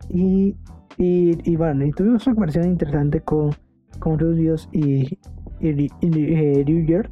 [0.09, 0.57] y,
[0.97, 3.51] y, y bueno, y tuvimos una conversación interesante con,
[3.99, 5.19] con Rudios y,
[5.61, 7.11] y, y, y Ruger,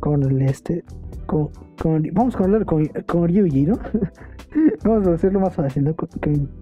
[0.00, 0.84] con el este,
[1.26, 1.50] con,
[2.12, 3.78] vamos a hablar con, con Ryuji, ¿no?
[4.84, 5.94] vamos a hacerlo más fácil, ¿no?
[5.94, 6.08] Con,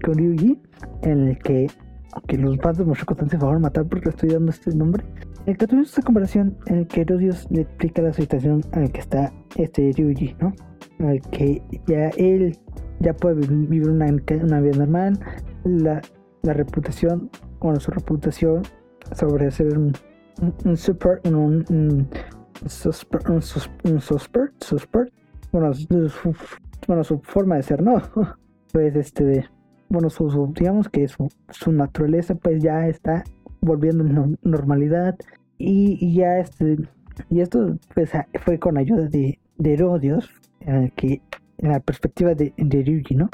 [0.02, 0.60] con, Ryuji,
[1.02, 1.68] en el que,
[2.12, 5.04] aunque los fans de Mushoku Tensei se favor matar porque estoy dando este nombre,
[5.44, 8.82] en el que tuvimos esta comparación en el que Rudios le explica la situación en
[8.82, 10.52] la que está este Ryuji, ¿no?
[10.98, 12.58] En el que ya él
[13.00, 15.18] ya puede vivir una, una vida normal,
[15.64, 16.00] la,
[16.42, 17.30] la reputación,
[17.60, 18.62] bueno, su reputación
[19.12, 19.92] sobre ser un,
[20.64, 22.08] un, super, un un, un
[25.52, 26.34] bueno, su,
[26.86, 28.02] bueno, su forma de ser, ¿no?
[28.72, 29.48] Pues este,
[29.88, 33.24] bueno, su, digamos que su, su naturaleza pues ya está
[33.60, 35.16] volviendo en normalidad
[35.56, 36.76] y, ya este,
[37.30, 38.10] y esto pues
[38.44, 41.22] fue con ayuda de, de Herodios, en el que,
[41.58, 43.30] en la perspectiva de, de Ryuji, ¿no?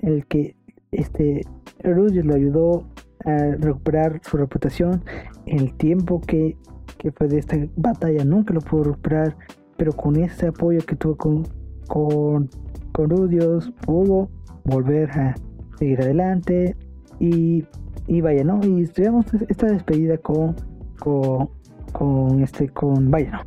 [0.00, 0.54] El que
[0.92, 1.42] este
[1.80, 2.84] Herodios le ayudó
[3.24, 5.04] a recuperar su reputación
[5.46, 6.56] el tiempo que
[6.98, 9.36] que fue de esta batalla nunca lo pudo recuperar,
[9.76, 11.46] pero con este apoyo que tuvo con,
[11.86, 12.50] con,
[12.92, 14.28] con Rudios pudo
[14.64, 15.34] volver a
[15.78, 16.76] seguir adelante
[17.20, 17.64] y,
[18.06, 18.60] y vaya, ¿no?
[18.62, 20.56] Y tuvimos esta despedida con,
[20.98, 21.50] con,
[21.92, 23.40] con este, con, vaya, ¿no?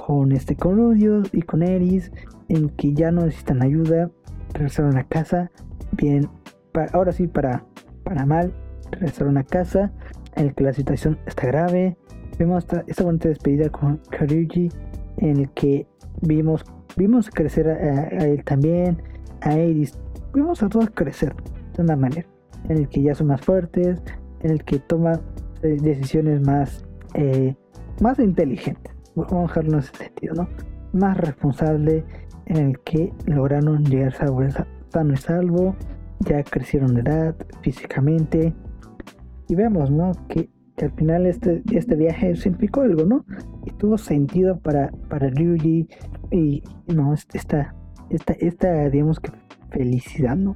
[0.00, 2.12] Con este, con Rudios y con Eris,
[2.48, 4.10] en que ya no necesitan ayuda,
[4.52, 5.50] regresaron a casa,
[5.92, 6.28] bien,
[6.72, 7.64] para, ahora sí, para,
[8.04, 8.52] para mal,
[8.90, 9.92] regresaron a casa,
[10.36, 11.96] en el que la situación está grave,
[12.38, 14.70] vemos esta, bonita despedida con Karyuji
[15.18, 15.86] en el que
[16.22, 16.64] vimos,
[16.96, 19.02] vimos crecer a, él también,
[19.40, 19.98] a Iris,
[20.32, 21.34] vimos a todos crecer
[21.76, 22.26] de una manera,
[22.68, 24.00] en el que ya son más fuertes,
[24.42, 25.20] en el que toma
[25.62, 27.54] eh, decisiones más, eh,
[28.00, 30.48] más inteligentes, vamos a dejarlo en ese sentido, ¿no?
[30.92, 32.04] Más responsable,
[32.46, 35.76] en el que lograron llegar a sano y salvo,
[36.20, 38.54] ya crecieron de edad, físicamente,
[39.48, 40.12] y vemos, ¿no?
[40.28, 43.26] Que que al final este, este viaje significó algo, ¿no?
[43.66, 45.88] Y tuvo sentido para, para Ryuji
[46.30, 47.74] y, no, esta,
[48.08, 49.32] esta, esta, digamos que
[49.70, 50.54] felicidad, ¿no?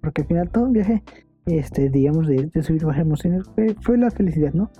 [0.00, 1.02] Porque al final todo un viaje,
[1.46, 3.42] este, digamos, de, subir bajar emociones
[3.82, 4.70] fue, la felicidad, ¿no?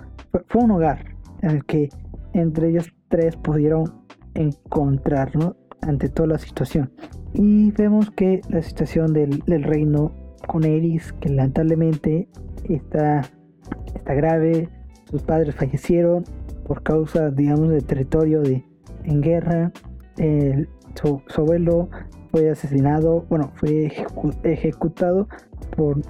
[0.47, 1.89] Fue, un hogar el que
[2.33, 3.85] entre ellos tres pudieron
[4.35, 5.57] encontrar, ¿no?
[5.83, 6.93] Ante toda la situación.
[7.35, 10.13] Y vemos que la situación del, del reino
[10.47, 12.29] con Eris, que lamentablemente
[12.69, 13.23] está,
[13.95, 14.69] está grave,
[15.11, 16.25] sus padres fallecieron
[16.67, 18.65] por causa, digamos, de territorio de,
[19.05, 19.73] en guerra.
[20.95, 21.89] su, abuelo
[22.31, 23.93] fue asesinado, bueno, fue
[24.43, 25.29] ejecutado
[25.77, 26.01] por,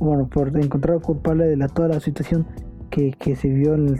[0.00, 2.46] bueno, por encontrar culpable de la, toda la situación
[2.90, 3.96] que, se vio en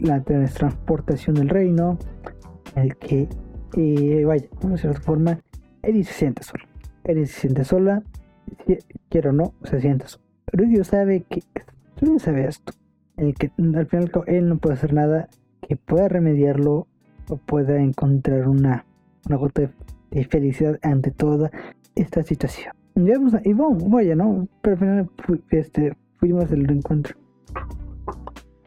[0.00, 1.98] la, transportación del reino,
[2.74, 3.28] el que,
[3.76, 5.38] eh, vaya, de cierta forma,
[5.82, 6.64] Eri se siente sola.
[7.04, 8.02] Eri se siente sola,
[9.08, 10.24] quiero no, se siente sola.
[10.52, 11.42] Rudio sabe que,
[12.00, 12.72] Rudio sabe esto
[13.20, 15.28] el que al final él no puede hacer nada
[15.66, 16.86] que pueda remediarlo
[17.28, 18.86] o pueda encontrar una,
[19.26, 19.70] una gota
[20.10, 21.50] de, felicidad ante toda
[21.94, 22.74] esta situación.
[22.94, 24.48] Llegamos a, y bueno, vaya, ¿no?
[24.62, 25.10] Pero al final
[25.50, 27.16] este, fuimos el reencuentro.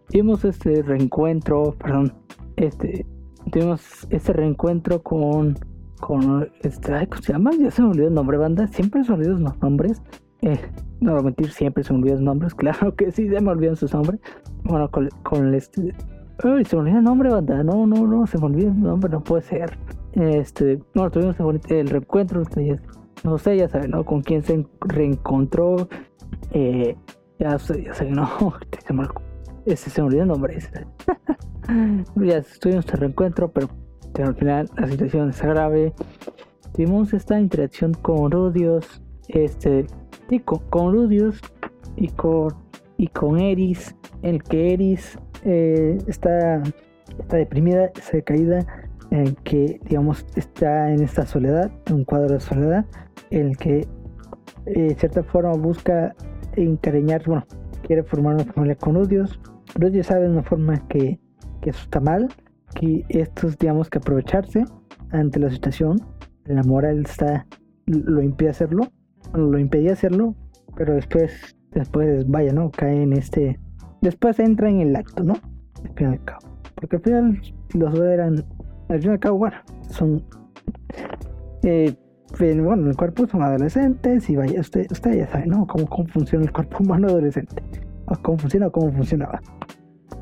[0.10, 2.14] Tuvimos este reencuentro, perdón,
[2.56, 3.06] este,
[3.52, 5.58] tuvimos este reencuentro con,
[6.00, 7.52] con, este, ay, ¿cómo se llama?
[7.60, 10.02] Ya se me olvidó el nombre, banda, siempre se olvidan los nombres.
[10.44, 10.60] Eh,
[11.00, 13.52] no voy a mentir, siempre se me olvidan los nombres, claro que sí, se me
[13.52, 14.20] olvidan sus nombres.
[14.64, 15.94] Bueno, con, con este,
[16.44, 17.64] Uy, se me olvidó el nombre, banda.
[17.64, 19.78] No, no, no, se me olvidó el nombre, no puede ser.
[20.14, 21.38] Este, no, tuvimos
[21.70, 22.82] el reencuentro, ustedes,
[23.24, 24.04] no sé, ya saben, ¿no?
[24.04, 25.88] Con quién se reencontró.
[26.52, 26.96] Eh,
[27.40, 28.28] ya sé, ya sé, no,
[28.86, 29.08] se me,
[29.66, 30.58] ese se me olvidó el nombre.
[32.16, 33.70] ya tuvimos el reencuentro, pero,
[34.24, 35.94] al final la situación es grave.
[36.74, 39.86] Tuvimos esta interacción con Rudios, este,
[40.30, 41.40] y con, Rudios
[41.96, 42.54] y con,
[42.98, 46.62] y con Eris, el que Eris eh, está,
[47.20, 48.66] está deprimida, está decaída,
[49.12, 52.86] en que, digamos, está en esta soledad, un cuadro de soledad,
[53.30, 53.88] en el que,
[54.66, 56.16] eh, de cierta forma, busca
[56.56, 57.46] encariñar, bueno,
[57.84, 59.40] quiere formar una familia con Rudios.
[59.76, 61.20] Rudios sabe de una forma que,
[61.62, 62.28] que eso está mal,
[62.74, 64.66] que esto es, digamos, que aprovecharse
[65.12, 66.02] ante la situación.
[66.46, 67.46] La moral está,
[67.86, 68.88] lo impide hacerlo,
[69.34, 70.36] lo impedía hacerlo,
[70.76, 72.72] pero después, después, vaya, ¿no?
[72.72, 73.60] Cae en este
[74.04, 75.34] después entra en el acto, ¿no?
[75.84, 76.48] Al fin y al cabo.
[76.76, 77.42] Porque al final
[77.74, 78.46] los dos eran,
[78.90, 79.56] al fin y al cabo, bueno,
[79.90, 80.24] son,
[81.64, 81.96] eh,
[82.38, 85.66] bueno, el cuerpo son adolescentes y vaya, usted, usted ya sabe, ¿no?
[85.66, 87.64] Cómo, cómo funciona el cuerpo humano adolescente.
[88.06, 89.42] O cómo funciona o cómo funcionaba.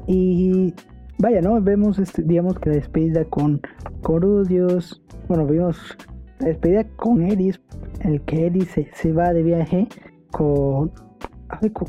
[0.07, 0.73] Y
[1.17, 1.59] vaya, ¿no?
[1.61, 3.61] Vemos, este, digamos que la despedida con
[4.01, 5.01] Corudios.
[5.27, 5.97] Bueno, vimos
[6.41, 7.61] la despedida con Eris,
[8.01, 9.87] el que Eris se, se va de viaje
[10.31, 10.91] con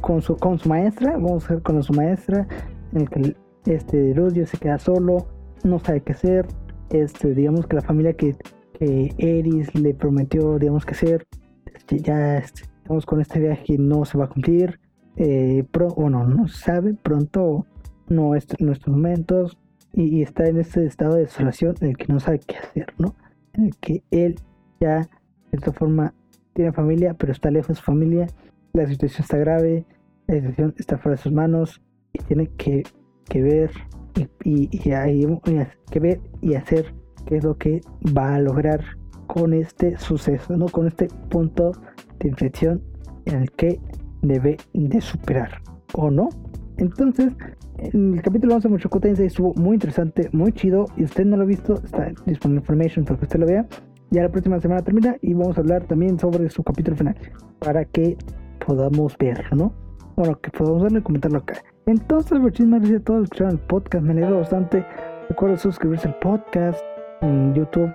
[0.00, 2.46] con su, con su maestra, vamos a ver con su maestra,
[2.92, 3.36] en el que
[3.66, 5.28] este Rudio se queda solo,
[5.62, 6.46] no sabe qué hacer,
[6.90, 8.36] este, digamos que la familia que,
[8.78, 11.26] que Eris le prometió, digamos que hacer,
[11.74, 14.80] este, ya estamos con este viaje no se va a cumplir,
[15.16, 15.64] eh,
[15.96, 17.66] bueno, no sabe, pronto
[18.08, 19.58] no es nuestros momentos,
[19.94, 23.14] y, está en este estado de desolación en el que no sabe qué hacer, ¿no?
[23.54, 24.36] En el que él
[24.80, 25.08] ya, de
[25.52, 26.14] esta forma,
[26.54, 28.26] tiene familia, pero está lejos de su familia
[28.72, 29.84] la situación está grave,
[30.26, 31.82] la situación está fuera de sus manos
[32.12, 32.84] y tiene que,
[33.34, 33.70] ver
[34.14, 36.94] y, que ver y hacer
[37.26, 37.80] qué es lo que
[38.16, 38.82] va a lograr
[39.26, 40.66] con este suceso, ¿no?
[40.66, 41.72] con este punto
[42.18, 42.82] de inflexión
[43.26, 43.78] en el que
[44.22, 45.62] debe de superar
[45.94, 46.30] o no.
[46.76, 47.32] Entonces,
[47.78, 50.86] el capítulo 11 de Mushoku estuvo muy interesante, muy chido.
[50.96, 53.66] Y usted no lo ha visto, está disponible information para que usted lo vea.
[54.10, 57.16] Ya la próxima semana termina y vamos a hablar también sobre su capítulo final
[57.58, 58.16] para que
[58.66, 59.72] podamos ver, ¿no?
[60.16, 61.54] Bueno, que podamos verlo y comentarlo acá.
[61.86, 64.84] Entonces, muchísimas gracias a todos los que escucharon el podcast, me alegro bastante.
[65.28, 66.80] Recuerden suscribirse al podcast
[67.22, 67.90] en YouTube.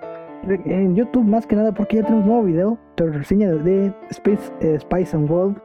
[0.66, 4.52] En YouTube más que nada porque ya tenemos un nuevo video de reseña de Space,
[4.62, 5.62] eh, Spice and World.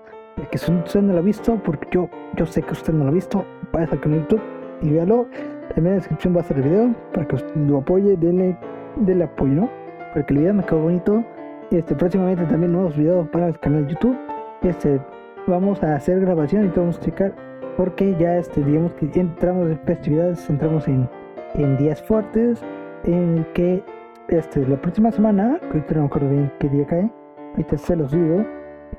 [0.51, 3.15] Que usted no lo ha visto, porque yo, yo sé que usted no lo ha
[3.15, 3.45] visto.
[3.73, 4.43] Vaya a en YouTube
[4.83, 5.27] y véalo.
[5.75, 8.59] También en la descripción va a estar el video para que usted lo apoye, denle,
[8.97, 9.71] denle apoyo, ¿no?
[10.13, 11.25] Porque el video me quedó bonito.
[11.71, 14.17] Este, próximamente también nuevos videos para el canal YouTube
[14.63, 15.01] este,
[15.47, 17.35] vamos a hacer grabación y vamos a checar
[17.77, 21.09] porque ya este, digamos que entramos en festividades, entramos en,
[21.55, 22.63] en días fuertes
[23.05, 23.83] en que
[24.29, 27.11] este, la próxima semana, que ahorita no me acuerdo bien qué día cae,
[27.53, 28.45] ahorita se los digo,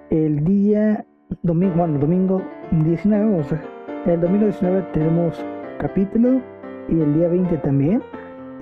[0.10, 1.06] el día
[1.42, 3.62] domingo, bueno, domingo 19, o sea,
[4.06, 5.44] el domingo 19 tenemos
[5.80, 6.42] capítulo
[6.90, 8.02] y el día 20 también,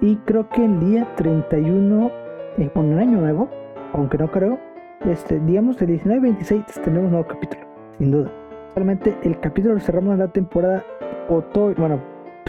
[0.01, 2.11] y creo que el día 31,
[2.57, 3.49] eh, con el año nuevo,
[3.93, 4.59] aunque no creo,
[5.05, 7.61] este, digamos, el 19-26 tenemos un nuevo capítulo,
[7.97, 8.32] sin duda.
[8.74, 10.84] Solamente el capítulo cerramos la temporada
[11.28, 11.99] otoño, bueno,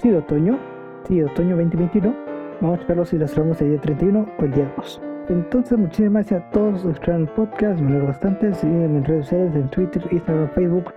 [0.00, 0.58] sí, otoño,
[1.08, 2.14] sí, otoño 2021.
[2.60, 5.11] Vamos a verlo si lo cerramos el día 31 o el día 2.
[5.28, 8.52] Entonces, muchísimas gracias a todos los que escucharon el podcast, me alegro bastante.
[8.54, 10.92] Sígueme en redes sociales, en Twitter, Instagram, Facebook,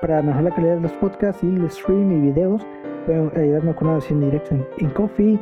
[0.00, 2.66] para mejorar la calidad de los podcasts y el stream y videos.
[3.06, 5.38] Pueden ayudarme con una versión directa en, Coffee,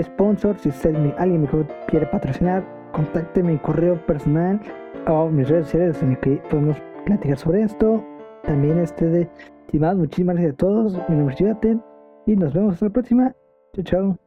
[0.00, 1.48] sponsor, si usted, alguien me
[1.86, 4.60] quiere patrocinar, contácteme mi correo personal
[5.06, 8.02] o mis redes sociales en que podemos platicar sobre esto.
[8.42, 9.28] También este de,
[9.78, 11.08] más, muchísimas gracias a todos.
[11.08, 11.76] Mi nombre es
[12.26, 13.34] y nos vemos hasta la próxima.
[13.74, 14.23] Chao, chao.